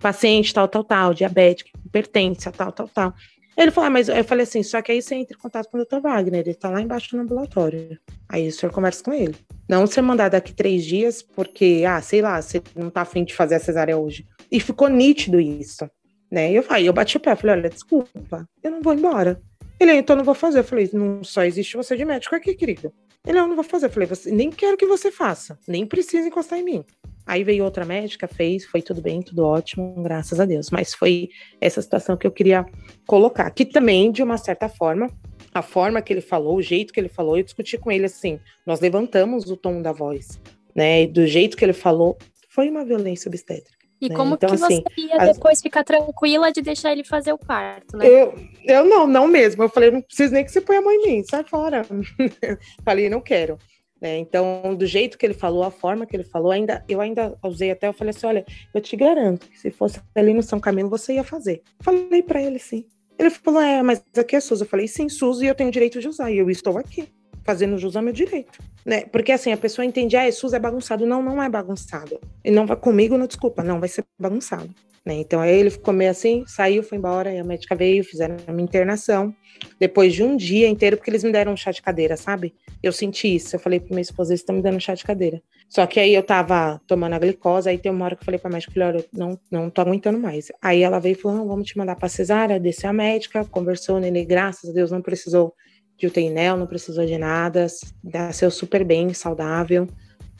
[0.00, 3.14] paciente tal, tal, tal, diabético, hipertensa, tal, tal, tal.
[3.56, 5.78] Ele falou, ah, mas eu falei assim, só que aí você entra em contato com
[5.78, 5.98] o Dr.
[6.00, 7.98] Wagner, ele tá lá embaixo no ambulatório.
[8.28, 9.34] Aí o senhor conversa com ele.
[9.66, 13.34] Não ser mandar daqui três dias, porque, ah, sei lá, você não tá afim de
[13.34, 14.26] fazer a cesárea hoje.
[14.52, 15.90] E ficou nítido isso,
[16.30, 16.52] né?
[16.52, 19.40] E eu falei, eu bati o pé, falei, olha, desculpa, eu não vou embora.
[19.78, 20.60] Ele, então não vou fazer.
[20.60, 22.92] Eu falei, não só existe você de médico aqui, querido.
[23.26, 23.86] Ele, não, não vou fazer.
[23.86, 26.84] Eu falei, nem quero que você faça, nem precisa encostar em mim.
[27.26, 30.70] Aí veio outra médica, fez, foi tudo bem, tudo ótimo, graças a Deus.
[30.70, 31.28] Mas foi
[31.60, 32.64] essa situação que eu queria
[33.04, 33.50] colocar.
[33.50, 35.10] Que também, de uma certa forma,
[35.52, 38.38] a forma que ele falou, o jeito que ele falou, eu discuti com ele assim,
[38.64, 40.40] nós levantamos o tom da voz,
[40.74, 41.06] né?
[41.06, 42.16] Do jeito que ele falou,
[42.48, 43.75] foi uma violência obstétrica.
[44.00, 44.14] E né?
[44.14, 47.96] como então, que assim, você ia depois ficar tranquila de deixar ele fazer o parto,
[47.96, 48.06] né?
[48.06, 48.34] Eu,
[48.64, 49.62] eu não, não mesmo.
[49.62, 51.82] Eu falei, não preciso nem que você ponha a mão em mim, sai fora.
[52.84, 53.58] falei, não quero.
[54.00, 57.36] É, então, do jeito que ele falou, a forma que ele falou, ainda eu ainda
[57.42, 58.44] usei até, eu falei assim, olha,
[58.74, 61.62] eu te garanto que se fosse ali no São Camilo, você ia fazer.
[61.80, 62.84] Falei para ele sim.
[63.18, 64.60] Ele falou, é, mas aqui é SUS.
[64.60, 67.08] Eu falei, sim, SUS, e eu tenho direito de usar, e eu estou aqui
[67.46, 69.02] fazendo jus ao meu direito, né?
[69.06, 71.06] Porque assim, a pessoa entende, ah, SUS é bagunçado.
[71.06, 72.20] Não, não é bagunçado.
[72.44, 74.68] E não vai comigo, não, desculpa, não, vai ser bagunçado.
[75.06, 75.14] Né?
[75.14, 78.52] Então aí ele ficou meio assim, saiu, foi embora, e a médica veio, fizeram a
[78.52, 79.32] minha internação.
[79.78, 82.52] Depois de um dia inteiro, porque eles me deram um chá de cadeira, sabe?
[82.82, 83.54] Eu senti isso.
[83.54, 85.40] Eu falei pra minha esposa, eles estão me dando um chá de cadeira.
[85.68, 88.38] Só que aí eu tava tomando a glicose, aí tem uma hora que eu falei
[88.38, 90.50] pra médica, falei, olha, eu não, não tô aguentando mais.
[90.60, 94.00] Aí ela veio e falou, não, vamos te mandar pra cesárea, desceu a médica, conversou,
[94.00, 95.54] nele, graças a Deus não precisou
[95.96, 97.66] de UTINEL, não precisou de nada,
[98.02, 99.88] nasceu super bem, saudável,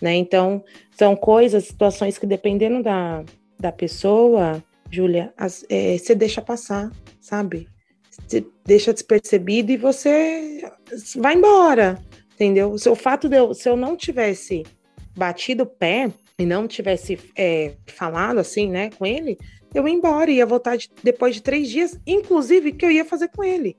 [0.00, 0.14] né?
[0.14, 3.24] Então, são coisas, situações que dependendo da,
[3.58, 5.32] da pessoa, Júlia,
[5.68, 6.90] é, você deixa passar,
[7.20, 7.68] sabe?
[8.10, 10.62] Você deixa despercebido e você
[11.16, 11.98] vai embora,
[12.34, 12.72] entendeu?
[12.72, 14.64] O fato de eu, se eu não tivesse
[15.16, 19.38] batido o pé e não tivesse é, falado assim, né, com ele,
[19.74, 23.28] eu ia embora, ia voltar de, depois de três dias, inclusive, que eu ia fazer
[23.28, 23.76] com ele.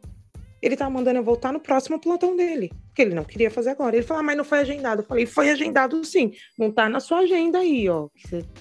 [0.62, 3.96] Ele tava mandando eu voltar no próximo plantão dele, que ele não queria fazer agora.
[3.96, 5.02] Ele falou, ah, mas não foi agendado.
[5.02, 6.32] Eu falei, foi agendado sim.
[6.58, 8.08] Não tá na sua agenda aí, ó.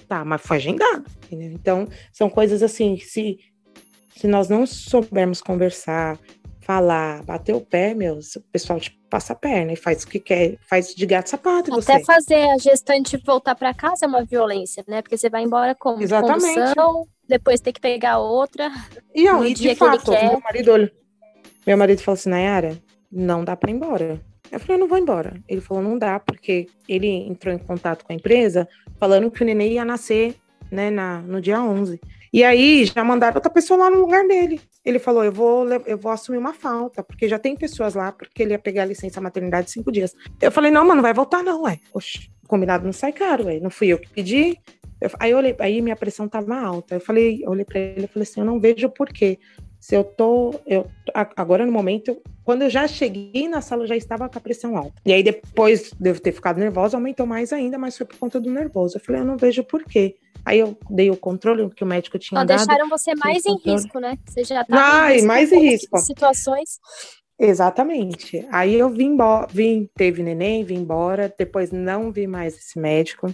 [0.07, 1.05] Tá, mas foi agendado.
[1.25, 1.51] Entendeu?
[1.51, 3.39] Então, são coisas assim, se,
[4.15, 6.19] se nós não soubermos conversar,
[6.67, 10.19] falar, bater o pé, meu, o pessoal te passa a perna e faz o que
[10.19, 11.73] quer, faz de gato sapato.
[11.73, 12.03] Até você.
[12.03, 15.01] fazer a gestante voltar para casa é uma violência, né?
[15.01, 16.53] Porque você vai embora com Exatamente.
[16.53, 18.69] condução, depois tem que pegar outra.
[19.15, 20.91] E, ó, e de fato, meu marido, olha,
[21.67, 22.77] meu marido falou assim, Nayara,
[23.11, 24.21] não dá para ir embora.
[24.49, 25.33] Eu falei, eu não vou embora.
[25.49, 29.45] Ele falou, não dá, porque ele entrou em contato com a empresa falando que o
[29.45, 30.35] neném ia nascer
[30.71, 31.99] né, na, no dia 11.
[32.31, 34.61] E aí já mandaram outra pessoa lá no lugar dele.
[34.85, 38.43] Ele falou, eu vou, eu vou assumir uma falta, porque já tem pessoas lá, porque
[38.43, 40.15] ele ia pegar a licença maternidade cinco dias.
[40.41, 41.79] Eu falei, não, mano, não vai voltar não, ué.
[41.93, 43.59] Oxe, combinado não sai caro, ué.
[43.59, 44.57] Não fui eu que pedi.
[45.01, 46.95] Eu, aí, eu olhei, aí minha pressão tava alta.
[46.95, 49.37] Eu falei, eu olhei para ele e falei assim, eu não vejo o porquê
[49.87, 53.95] se eu tô, eu agora no momento, quando eu já cheguei na sala, eu já
[53.95, 55.01] estava com a pressão alta.
[55.05, 58.37] E aí depois de eu ter ficado nervosa, aumentou mais ainda, mas foi por conta
[58.37, 58.97] do nervoso.
[58.97, 60.17] Eu falei, eu não vejo por quê.
[60.43, 62.57] Aí eu dei o controle que o médico tinha Só dado.
[62.57, 63.77] deixaram você mais em controle.
[63.77, 64.17] risco, né?
[64.27, 65.97] Você já tá Ai, mais em risco.
[65.99, 66.81] Situações.
[67.39, 68.45] Exatamente.
[68.51, 69.15] Aí eu vim,
[69.49, 73.33] vim, teve neném, vim embora, depois não vi mais esse médico.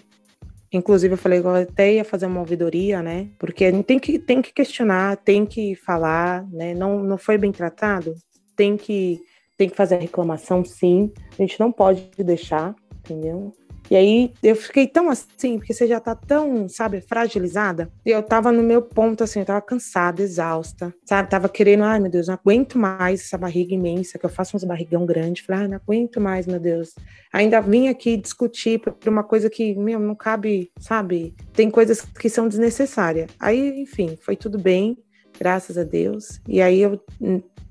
[0.73, 3.29] Inclusive, eu falei que eu até ia fazer uma ouvidoria, né?
[3.37, 6.73] Porque tem que, tem que questionar, tem que falar, né?
[6.73, 8.15] Não, não foi bem tratado,
[8.55, 9.19] tem que,
[9.55, 11.11] tem que fazer a reclamação, sim.
[11.31, 13.53] A gente não pode deixar, entendeu?
[13.93, 17.91] E aí eu fiquei tão assim, porque você já tá tão, sabe, fragilizada.
[18.03, 21.29] E eu tava no meu ponto, assim, eu tava cansada, exausta, sabe?
[21.29, 24.63] Tava querendo, ai meu Deus, não aguento mais essa barriga imensa, que eu faço uns
[24.63, 25.43] barrigão grande.
[25.43, 26.95] Falei, ai, não aguento mais, meu Deus.
[27.31, 31.35] Ainda vim aqui discutir por uma coisa que, meu, não cabe, sabe?
[31.53, 33.29] Tem coisas que são desnecessárias.
[33.39, 34.97] Aí, enfim, foi tudo bem
[35.37, 36.39] graças a Deus.
[36.47, 36.99] E aí eu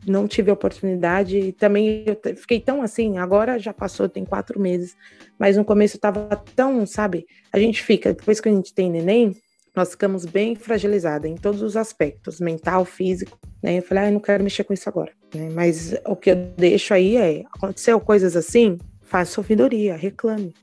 [0.06, 1.52] não tive oportunidade.
[1.52, 4.96] Também eu fiquei tão assim, agora já passou, tem quatro meses,
[5.38, 7.26] mas no começo eu tava tão, sabe?
[7.52, 9.36] A gente fica, depois que a gente tem neném,
[9.74, 13.78] nós ficamos bem fragilizadas em todos os aspectos, mental, físico, né?
[13.78, 15.48] Eu falei, ah, eu não quero mexer com isso agora, né?
[15.50, 20.54] Mas o que eu deixo aí é, aconteceu coisas assim, faça ouvidoria, reclame.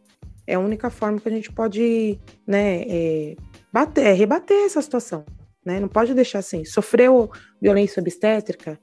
[0.45, 3.35] É a única forma que a gente pode, né, é,
[3.71, 5.25] bater, rebater essa situação,
[5.65, 5.79] né?
[5.79, 6.63] Não pode deixar assim.
[6.63, 7.31] Sofreu
[7.61, 8.79] violência obstétrica,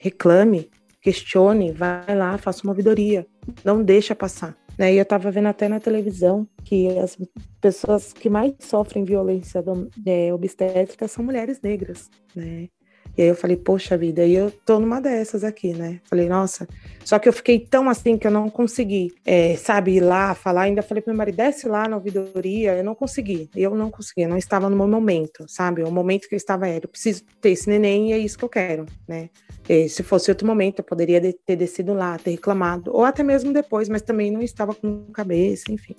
[0.00, 0.70] reclame,
[1.00, 3.26] questione, vai lá, faça uma ouvidoria,
[3.64, 4.56] não deixa passar.
[4.78, 4.94] Né?
[4.94, 7.16] E eu estava vendo até na televisão que as
[7.60, 9.62] pessoas que mais sofrem violência
[10.06, 12.68] é, obstétrica são mulheres negras, né?
[13.16, 16.00] E aí eu falei, poxa vida, e eu tô numa dessas aqui, né?
[16.04, 16.66] Falei, nossa.
[17.04, 20.62] Só que eu fiquei tão assim que eu não consegui, é, sabe, ir lá falar.
[20.62, 22.76] Ainda falei pro meu marido, desce lá na ouvidoria.
[22.76, 23.50] Eu não consegui.
[23.54, 25.82] Eu não consegui, eu não estava no meu momento, sabe?
[25.82, 28.44] O momento que eu estava era, eu preciso ter esse neném e é isso que
[28.44, 29.28] eu quero, né?
[29.72, 33.52] E se fosse outro momento, eu poderia ter descido lá, ter reclamado, ou até mesmo
[33.52, 35.94] depois, mas também não estava com cabeça, enfim.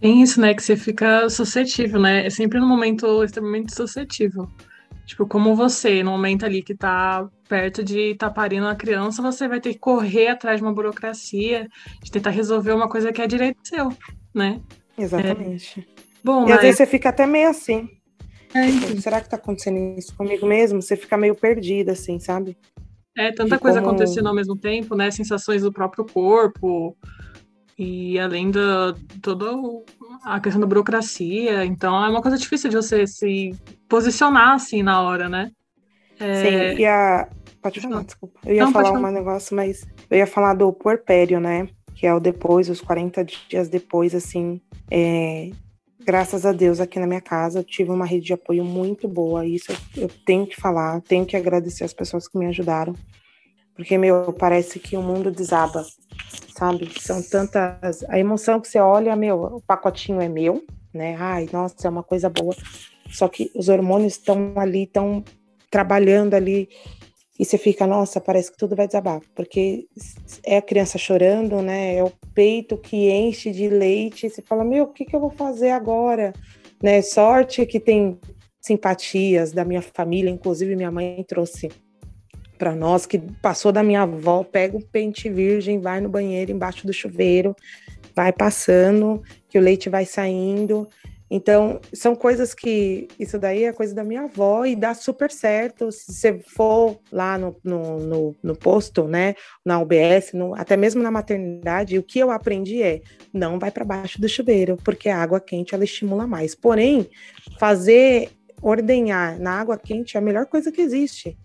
[0.00, 0.54] Tem isso, né?
[0.54, 2.24] Que você fica suscetível, né?
[2.24, 4.48] É sempre num momento extremamente suscetível.
[5.06, 9.20] Tipo, como você, no momento ali que tá perto de estar tá parindo uma criança,
[9.20, 11.66] você vai ter que correr atrás de uma burocracia,
[12.04, 13.88] de tentar resolver uma coisa que é direito seu,
[14.32, 14.60] né?
[14.96, 15.80] Exatamente.
[15.80, 16.02] É.
[16.22, 16.58] Bom, e mas...
[16.58, 17.88] às vezes você fica até meio assim.
[18.54, 20.80] É, tipo, será que tá acontecendo isso comigo mesmo?
[20.80, 22.56] Você fica meio perdida, assim, sabe?
[23.16, 23.92] É, tanta coisa como...
[23.92, 25.10] acontecendo ao mesmo tempo, né?
[25.10, 26.96] Sensações do próprio corpo,
[27.78, 29.46] e além da toda
[30.24, 33.50] a questão da burocracia, então é uma coisa difícil de você se
[33.88, 35.50] posicionar assim na hora, né?
[36.18, 36.74] É...
[36.74, 37.28] Sim, e a.
[37.60, 38.40] Pode falar, desculpa.
[38.46, 41.68] Eu ia Não, falar um negócio, mas eu ia falar do puerpério, né?
[41.94, 44.60] Que é o depois, os 40 dias depois, assim.
[44.90, 45.50] É...
[45.98, 49.46] Graças a Deus, aqui na minha casa, eu tive uma rede de apoio muito boa.
[49.46, 52.94] Isso eu, eu tenho que falar, tenho que agradecer as pessoas que me ajudaram.
[53.74, 55.84] Porque, meu, parece que o mundo desaba,
[56.54, 56.90] sabe?
[57.00, 58.02] São tantas.
[58.08, 61.16] A emoção que você olha, meu, o pacotinho é meu, né?
[61.18, 62.54] Ai, nossa, é uma coisa boa.
[63.10, 65.22] Só que os hormônios estão ali, estão
[65.70, 66.68] trabalhando ali.
[67.38, 69.20] E você fica, nossa, parece que tudo vai desabar.
[69.34, 69.86] Porque
[70.44, 71.96] é a criança chorando, né?
[71.96, 74.26] É o peito que enche de leite.
[74.26, 76.32] E você fala, meu, o que, que eu vou fazer agora?
[76.82, 77.02] Né?
[77.02, 78.18] Sorte que tem
[78.60, 81.70] simpatias da minha família, inclusive minha mãe trouxe
[82.58, 86.86] para nós, que passou da minha avó, pega um pente virgem, vai no banheiro embaixo
[86.86, 87.54] do chuveiro,
[88.14, 90.88] vai passando, que o leite vai saindo.
[91.30, 93.08] Então, são coisas que.
[93.18, 95.90] Isso daí é coisa da minha avó e dá super certo.
[95.90, 101.02] Se você for lá no, no, no, no posto, né, na UBS, no, até mesmo
[101.02, 103.00] na maternidade, o que eu aprendi é:
[103.32, 106.54] não vai para baixo do chuveiro, porque a água quente ela estimula mais.
[106.54, 107.08] Porém,
[107.58, 108.30] fazer
[108.62, 111.36] ordenhar na água quente é a melhor coisa que existe.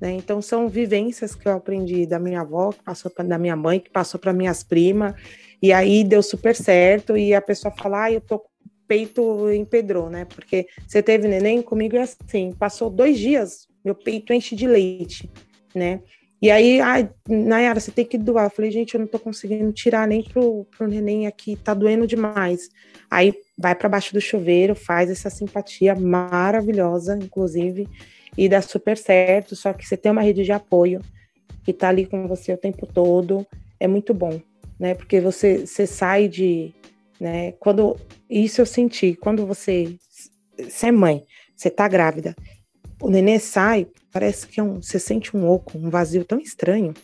[0.00, 0.12] Né?
[0.12, 3.78] Então são vivências que eu aprendi da minha avó, que passou pra, da minha mãe,
[3.78, 5.14] que passou para minhas primas,
[5.62, 8.42] e aí deu super certo, e a pessoa fala, ah, eu tô
[8.90, 10.24] peito empedrou, né?
[10.24, 15.30] Porque você teve neném, comigo é assim, passou dois dias, meu peito enche de leite,
[15.72, 16.00] né?
[16.42, 18.46] E aí, ah, Nayara, você tem que doar.
[18.46, 22.04] Eu falei, gente, eu não tô conseguindo tirar nem pro, pro neném aqui, tá doendo
[22.04, 22.68] demais.
[23.08, 27.86] Aí vai para baixo do chuveiro, faz essa simpatia maravilhosa, inclusive,
[28.36, 31.00] e dá super certo, só que você tem uma rede de apoio
[31.62, 33.46] que está ali com você o tempo todo,
[33.78, 34.40] é muito bom,
[34.80, 34.94] né?
[34.94, 36.74] Porque você, você sai de,
[37.20, 37.52] né?
[37.52, 37.96] Quando
[38.28, 39.96] isso eu senti, quando você,
[40.58, 42.34] você é mãe, você tá grávida,
[43.00, 46.94] o nenê sai, parece que é um, você sente um oco, um vazio tão estranho,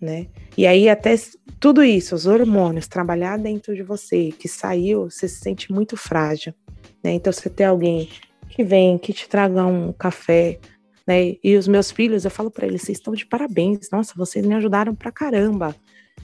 [0.00, 0.28] né?
[0.56, 1.14] E aí até
[1.58, 6.54] tudo isso, os hormônios trabalhar dentro de você, que saiu, você se sente muito frágil,
[7.02, 7.12] né?
[7.12, 8.08] Então você tem alguém
[8.48, 10.58] que vem, que te traga um café,
[11.06, 11.36] né?
[11.42, 14.54] E os meus filhos, eu falo para eles, vocês estão de parabéns, nossa, vocês me
[14.54, 15.74] ajudaram pra caramba,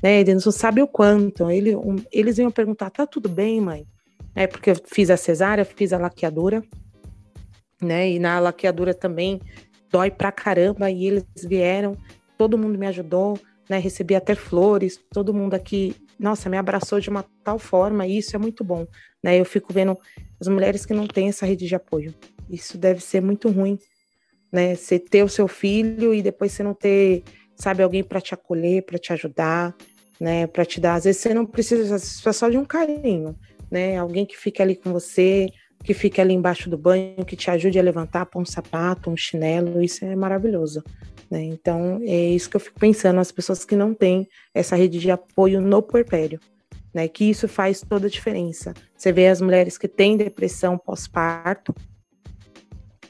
[0.02, 0.20] né?
[0.20, 1.50] Eles não sabem o quanto.
[1.50, 3.86] Ele, um, eles iam perguntar, tá tudo bem, mãe?
[4.34, 6.62] É porque eu fiz a cesárea, fiz a laqueadura,
[7.80, 8.10] né?
[8.10, 9.40] E na laqueadura também
[9.90, 11.96] dói pra caramba, e eles vieram,
[12.36, 13.38] todo mundo me ajudou,
[13.68, 13.78] né?
[13.78, 18.36] Recebi até flores, todo mundo aqui, nossa, me abraçou de uma tal forma, e isso
[18.36, 18.86] é muito bom,
[19.22, 19.40] né?
[19.40, 19.96] Eu fico vendo
[20.40, 22.14] as mulheres que não têm essa rede de apoio.
[22.48, 23.78] Isso deve ser muito ruim,
[24.52, 24.74] né?
[24.74, 27.22] Você ter o seu filho e depois você não ter,
[27.56, 29.74] sabe, alguém para te acolher, para te ajudar,
[30.20, 30.46] né?
[30.46, 30.94] Para te dar.
[30.94, 33.36] Às vezes você não precisa, é só de um carinho.
[33.70, 33.96] né?
[33.96, 35.48] Alguém que fique ali com você,
[35.82, 39.16] que fique ali embaixo do banho, que te ajude a levantar, pôr um sapato, um
[39.16, 40.82] chinelo, isso é maravilhoso.
[41.30, 41.42] Né?
[41.44, 45.10] Então, é isso que eu fico pensando, as pessoas que não têm essa rede de
[45.10, 46.38] apoio no puerpério,
[46.94, 47.08] né?
[47.08, 48.74] Que isso faz toda a diferença.
[48.96, 51.74] Você vê as mulheres que têm depressão pós-parto,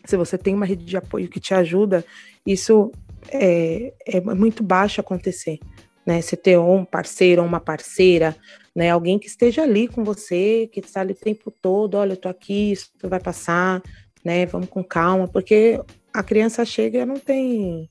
[0.04, 2.04] se você tem uma rede de apoio que te ajuda,
[2.46, 2.92] isso
[3.30, 5.58] é, é muito baixo acontecer,
[6.04, 6.20] né?
[6.20, 8.36] Você ter um parceiro ou uma parceira,
[8.74, 8.90] né?
[8.90, 12.28] Alguém que esteja ali com você, que está ali o tempo todo, olha, eu tô
[12.28, 13.82] aqui, isso vai passar,
[14.24, 14.46] né?
[14.46, 15.80] Vamos com calma, porque
[16.12, 17.90] a criança chega e não tem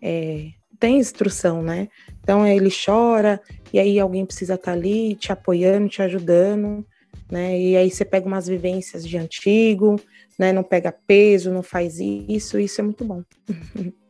[0.00, 1.88] é, tem instrução, né?
[2.20, 3.40] Então ele chora
[3.72, 6.84] e aí alguém precisa estar tá ali te apoiando, te ajudando,
[7.30, 7.58] né?
[7.58, 10.00] E aí você pega umas vivências de antigo,
[10.38, 10.52] né?
[10.52, 13.22] Não pega peso, não faz isso, isso é muito bom.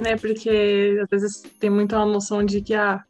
[0.00, 0.16] né?
[0.16, 3.02] Porque às vezes tem muita noção de que ah,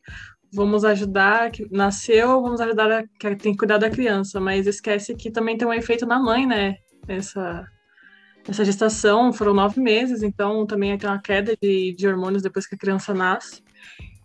[0.52, 5.14] vamos ajudar, que nasceu, vamos ajudar, a, que tem que cuidar da criança, mas esquece
[5.14, 6.76] que também tem um efeito na mãe, né?
[7.08, 7.66] Essa,
[8.48, 12.74] essa gestação foram nove meses, então também tem uma queda de, de hormônios depois que
[12.74, 13.62] a criança nasce.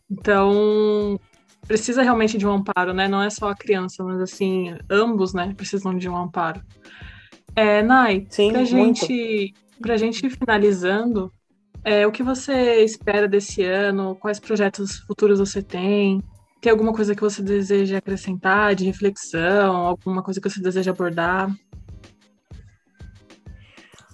[0.09, 1.19] Então,
[1.67, 3.07] precisa realmente de um amparo, né?
[3.07, 6.61] Não é só a criança, mas assim, ambos, né, precisam de um amparo.
[7.55, 11.31] É, Nai, Sim, pra gente, pra gente finalizando,
[11.83, 14.15] é, o que você espera desse ano?
[14.15, 16.21] Quais projetos futuros você tem?
[16.61, 19.75] Tem alguma coisa que você deseja acrescentar de reflexão?
[19.75, 21.49] Alguma coisa que você deseja abordar?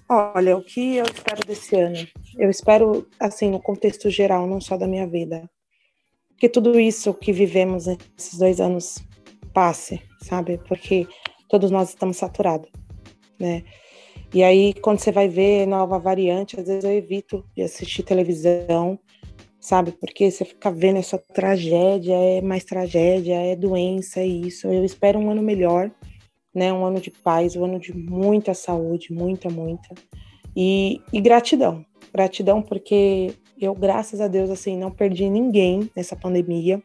[0.09, 2.07] Olha, o que eu espero desse ano?
[2.37, 5.49] Eu espero, assim, no contexto geral, não só da minha vida,
[6.37, 9.05] que tudo isso que vivemos nesses dois anos
[9.53, 10.57] passe, sabe?
[10.67, 11.05] Porque
[11.49, 12.69] todos nós estamos saturados,
[13.37, 13.63] né?
[14.37, 18.99] E aí, quando você vai ver nova variante, às vezes eu evito de assistir televisão,
[19.59, 19.91] sabe?
[19.93, 24.67] Porque você fica vendo essa tragédia, é mais tragédia, é doença, é isso.
[24.67, 25.89] Eu espero um ano melhor,
[26.53, 26.71] né?
[26.71, 29.89] Um ano de paz, um ano de muita saúde, muita, muita.
[30.55, 31.83] E, e gratidão.
[32.13, 36.79] Gratidão porque eu, graças a Deus, assim, não perdi ninguém nessa pandemia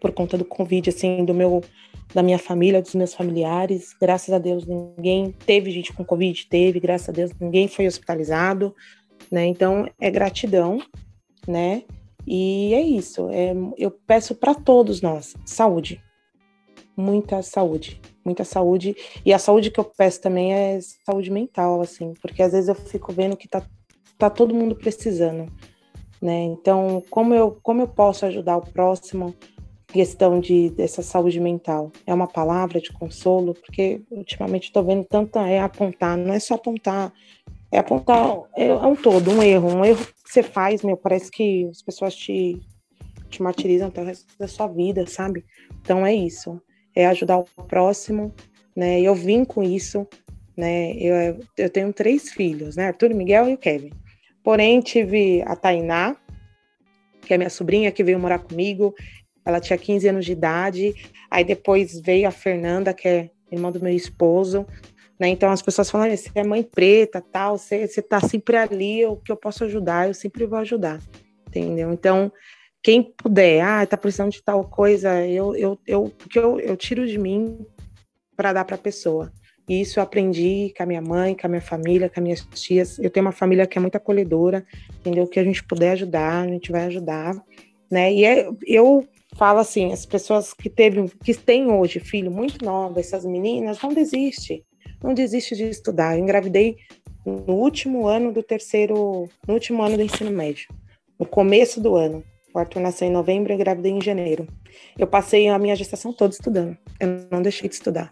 [0.00, 1.62] por conta do Covid, assim, do meu
[2.14, 3.94] da minha família, dos meus familiares.
[4.00, 8.74] Graças a Deus, ninguém teve gente com Covid, teve, graças a Deus, ninguém foi hospitalizado,
[9.30, 9.46] né?
[9.46, 10.80] Então, é gratidão,
[11.46, 11.82] né?
[12.26, 13.28] E é isso.
[13.30, 16.02] É, eu peço para todos nós saúde,
[16.96, 18.94] muita saúde, muita saúde.
[19.24, 22.74] E a saúde que eu peço também é saúde mental, assim, porque às vezes eu
[22.74, 23.62] fico vendo que tá,
[24.18, 25.50] tá todo mundo precisando,
[26.20, 26.42] né?
[26.44, 29.34] Então, como eu, como eu posso ajudar o próximo?
[29.98, 31.90] Questão de dessa saúde mental.
[32.06, 36.54] É uma palavra de consolo, porque ultimamente estou vendo tanta é apontar, não é só
[36.54, 37.12] apontar,
[37.72, 41.32] é apontar é, é, um todo, um erro, um erro que você faz, meu, parece
[41.32, 42.60] que as pessoas te
[43.28, 45.44] te martirizam até o resto da sua vida, sabe?
[45.80, 46.62] Então é isso,
[46.94, 48.32] é ajudar o próximo,
[48.76, 49.00] né?
[49.00, 50.06] Eu vim com isso,
[50.56, 50.92] né?
[50.92, 52.86] Eu, eu tenho três filhos, né?
[52.86, 53.90] Arthur, Miguel e o Kevin.
[54.44, 56.16] Porém, tive a Tainá,
[57.20, 58.94] que é minha sobrinha, que veio morar comigo.
[59.48, 60.94] Ela tinha 15 anos de idade.
[61.30, 64.66] Aí depois veio a Fernanda, que é irmã do meu esposo.
[65.18, 65.28] Né?
[65.28, 69.16] Então as pessoas falam: você é mãe preta, tal, você, você tá sempre ali, o
[69.16, 71.00] que eu posso ajudar, eu sempre vou ajudar.
[71.48, 71.90] Entendeu?
[71.90, 72.30] Então,
[72.82, 77.06] quem puder, ah, tá precisando de tal coisa, eu, eu, eu, porque eu, eu tiro
[77.06, 77.66] de mim
[78.36, 79.32] para dar para a pessoa.
[79.66, 82.46] E isso eu aprendi com a minha mãe, com a minha família, com as minhas
[82.54, 82.98] tias.
[82.98, 84.64] Eu tenho uma família que é muito acolhedora,
[85.00, 85.26] entendeu?
[85.26, 87.34] Que a gente puder ajudar, a gente vai ajudar,
[87.90, 88.12] né?
[88.12, 89.08] E é, eu
[89.38, 93.94] fala assim, as pessoas que teve, que têm hoje filho muito novo, essas meninas, não
[93.94, 94.64] desiste,
[95.00, 96.16] não desiste de estudar.
[96.18, 96.76] Eu engravidei
[97.24, 100.68] no último ano do terceiro, no último ano do ensino médio,
[101.18, 102.24] no começo do ano.
[102.52, 104.48] O Arthur nasceu em novembro, eu engravidei em janeiro.
[104.98, 106.76] Eu passei a minha gestação toda estudando.
[106.98, 108.10] Eu não deixei de estudar,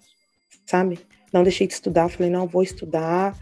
[0.64, 1.00] sabe?
[1.32, 2.08] Não deixei de estudar.
[2.08, 3.36] Falei, não, vou estudar,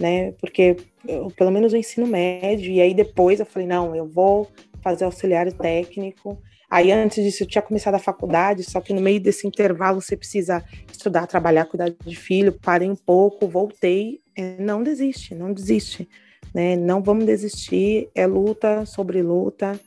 [0.00, 0.32] né?
[0.32, 0.76] Porque
[1.06, 2.72] eu, pelo menos o ensino médio.
[2.72, 4.50] E aí depois eu falei, não, eu vou
[4.82, 9.18] fazer auxiliar técnico Aí antes disso eu tinha começado a faculdade, só que no meio
[9.18, 12.52] desse intervalo você precisa estudar, trabalhar, cuidar de filho.
[12.52, 14.20] Parei um pouco, voltei.
[14.36, 16.08] É, não desiste, não desiste,
[16.54, 16.76] né?
[16.76, 18.08] Não vamos desistir.
[18.14, 19.78] É luta sobre luta,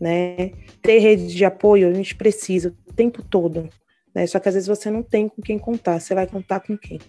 [0.00, 0.52] né?
[0.80, 3.68] Ter rede de apoio a gente precisa o tempo todo,
[4.14, 4.24] né?
[4.28, 5.98] Só que às vezes você não tem com quem contar.
[5.98, 7.00] Você vai contar com quem?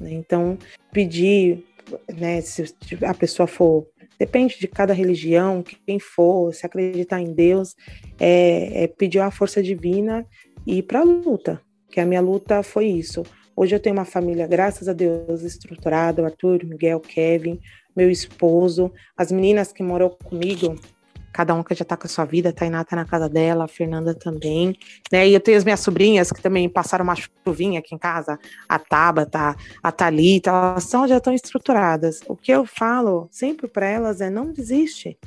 [0.00, 0.14] Né?
[0.14, 0.56] Então
[0.90, 1.62] pedir,
[2.10, 2.40] né?
[2.40, 3.86] Se a pessoa for
[4.22, 7.74] Depende de cada religião, quem for, se acreditar em Deus,
[8.20, 10.24] é, é pedir uma força divina
[10.64, 11.60] e ir para a luta,
[11.90, 13.24] que a minha luta foi isso.
[13.56, 17.58] Hoje eu tenho uma família, graças a Deus, estruturada, o Arthur, Miguel, Kevin,
[17.96, 20.76] meu esposo, as meninas que moram comigo,
[21.32, 23.64] cada um que já tá com a sua vida, a Tainá tá na casa dela,
[23.64, 24.76] a Fernanda também,
[25.10, 25.26] né?
[25.28, 28.78] E eu tenho as minhas sobrinhas que também passaram uma chuvinha aqui em casa, a
[28.78, 32.20] Tabata, a Thalita, elas são, já estão estruturadas.
[32.28, 35.18] O que eu falo sempre para elas é não desiste,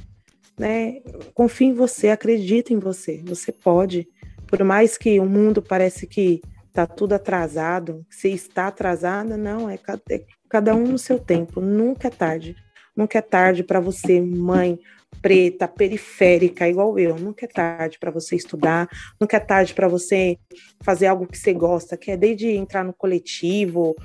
[0.58, 1.02] né?
[1.34, 4.08] Confie em você, acredita em você, você pode.
[4.48, 6.42] Por mais que o mundo parece que
[6.72, 9.80] tá tudo atrasado, se está atrasada, não, é,
[10.12, 12.56] é cada um no seu tempo, nunca é tarde.
[12.96, 14.80] Nunca é tarde para você, mãe,
[15.22, 17.18] preta, periférica, igual eu.
[17.18, 18.88] Nunca é tarde para você estudar,
[19.20, 20.38] nunca é tarde para você
[20.84, 23.96] fazer algo que você gosta, que é desde entrar no coletivo,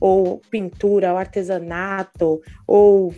[0.00, 3.14] ou pintura, ou artesanato, ou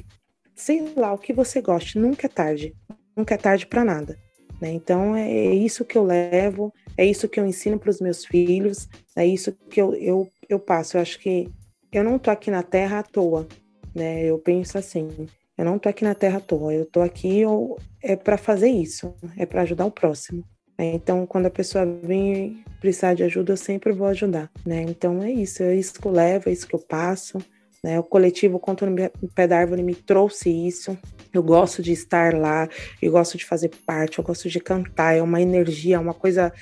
[0.55, 1.99] sei lá, o que você goste.
[1.99, 2.75] Nunca é tarde.
[3.17, 4.19] Nunca é tarde para nada.
[4.61, 4.73] Né?
[4.73, 8.25] Então é, é isso que eu levo, é isso que eu ensino para os meus
[8.25, 10.97] filhos, é isso que eu, eu, eu passo.
[10.97, 11.49] Eu acho que
[11.93, 13.47] eu não tô aqui na Terra à toa,
[13.95, 14.25] né?
[14.25, 17.79] Eu penso assim, eu não tô aqui na Terra à toa, eu tô aqui eu,
[18.03, 20.45] é para fazer isso, é para ajudar o próximo.
[20.79, 20.93] Né?
[20.93, 24.83] Então, quando a pessoa vem precisar de ajuda, eu sempre vou ajudar, né?
[24.83, 27.39] Então é isso, é isso que eu levo, é isso que eu passo.
[27.83, 27.99] Né?
[27.99, 30.97] O coletivo Conto no Pé da Árvore me trouxe isso.
[31.33, 32.69] Eu gosto de estar lá,
[33.01, 36.53] eu gosto de fazer parte, eu gosto de cantar, é uma energia, uma coisa,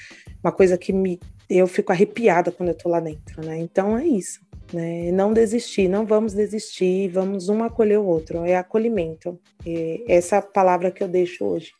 [0.43, 1.19] uma coisa que me
[1.49, 3.59] eu fico arrepiada quando eu tô lá dentro, né?
[3.59, 4.41] Então é isso
[4.75, 5.13] né?
[5.13, 9.39] Não desistir, não vamos desistir, vamos um acolher o outro, é acolhimento.
[9.65, 11.73] E essa palavra que eu deixo hoje,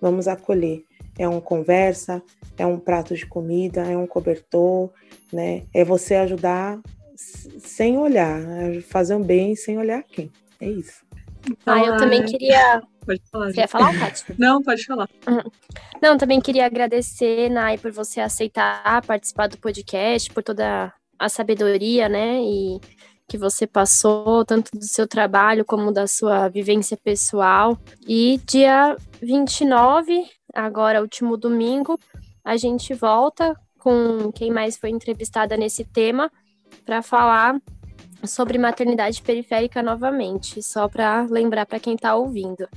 [0.00, 0.84] vamos acolher.
[1.18, 2.22] É uma conversa,
[2.58, 4.90] é um prato de comida, é um cobertor,
[5.32, 5.64] né?
[5.72, 6.80] É você ajudar
[7.16, 10.30] sem olhar, é fazer um bem sem olhar quem.
[10.60, 11.04] É isso.
[11.66, 12.82] Ah, eu também queria.
[13.04, 13.52] Pode falar.
[13.52, 14.34] Você ia falar, Kátia?
[14.38, 15.08] Não, pode falar.
[15.26, 15.50] Uhum.
[16.00, 20.92] Não, também queria agradecer, Nai, por você aceitar participar do podcast, por toda
[21.24, 22.42] a sabedoria, né?
[22.42, 22.80] E
[23.28, 27.78] que você passou, tanto do seu trabalho como da sua vivência pessoal.
[28.06, 31.98] E dia 29, agora último domingo,
[32.44, 36.30] a gente volta com quem mais foi entrevistada nesse tema
[36.84, 37.58] para falar
[38.24, 42.68] sobre maternidade periférica novamente, só para lembrar para quem está ouvindo.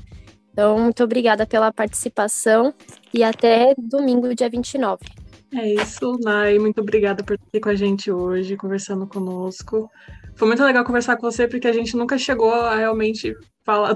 [0.51, 2.73] Então, muito obrigada pela participação
[3.13, 5.24] e até domingo, dia 29.
[5.55, 6.59] É isso, Nai.
[6.59, 9.89] Muito obrigada por estar aqui com a gente hoje, conversando conosco.
[10.35, 13.33] Foi muito legal conversar com você, porque a gente nunca chegou a realmente
[13.63, 13.95] falar,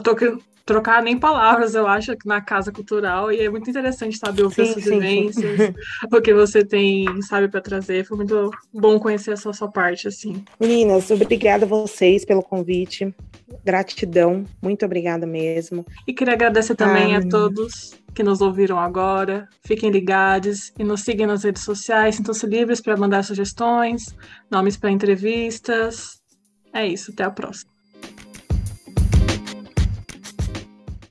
[0.66, 3.30] trocar nem palavras, eu acho, na Casa Cultural.
[3.30, 5.74] E é muito interessante, saber ouvir sim, suas sim, vivências, sim.
[6.16, 8.06] o que você tem, sabe, para trazer.
[8.06, 10.46] Foi muito bom conhecer essa sua parte, assim.
[10.58, 13.14] Meninas, obrigada a vocês pelo convite.
[13.66, 15.86] Gratidão, muito obrigada mesmo.
[16.08, 19.48] E queria agradecer também ah, a todos que nos ouviram agora.
[19.64, 22.16] Fiquem ligados e nos sigam nas redes sociais.
[22.16, 24.16] Sintam-se livres para mandar sugestões,
[24.50, 26.20] nomes para entrevistas.
[26.74, 27.69] É isso, até a próxima.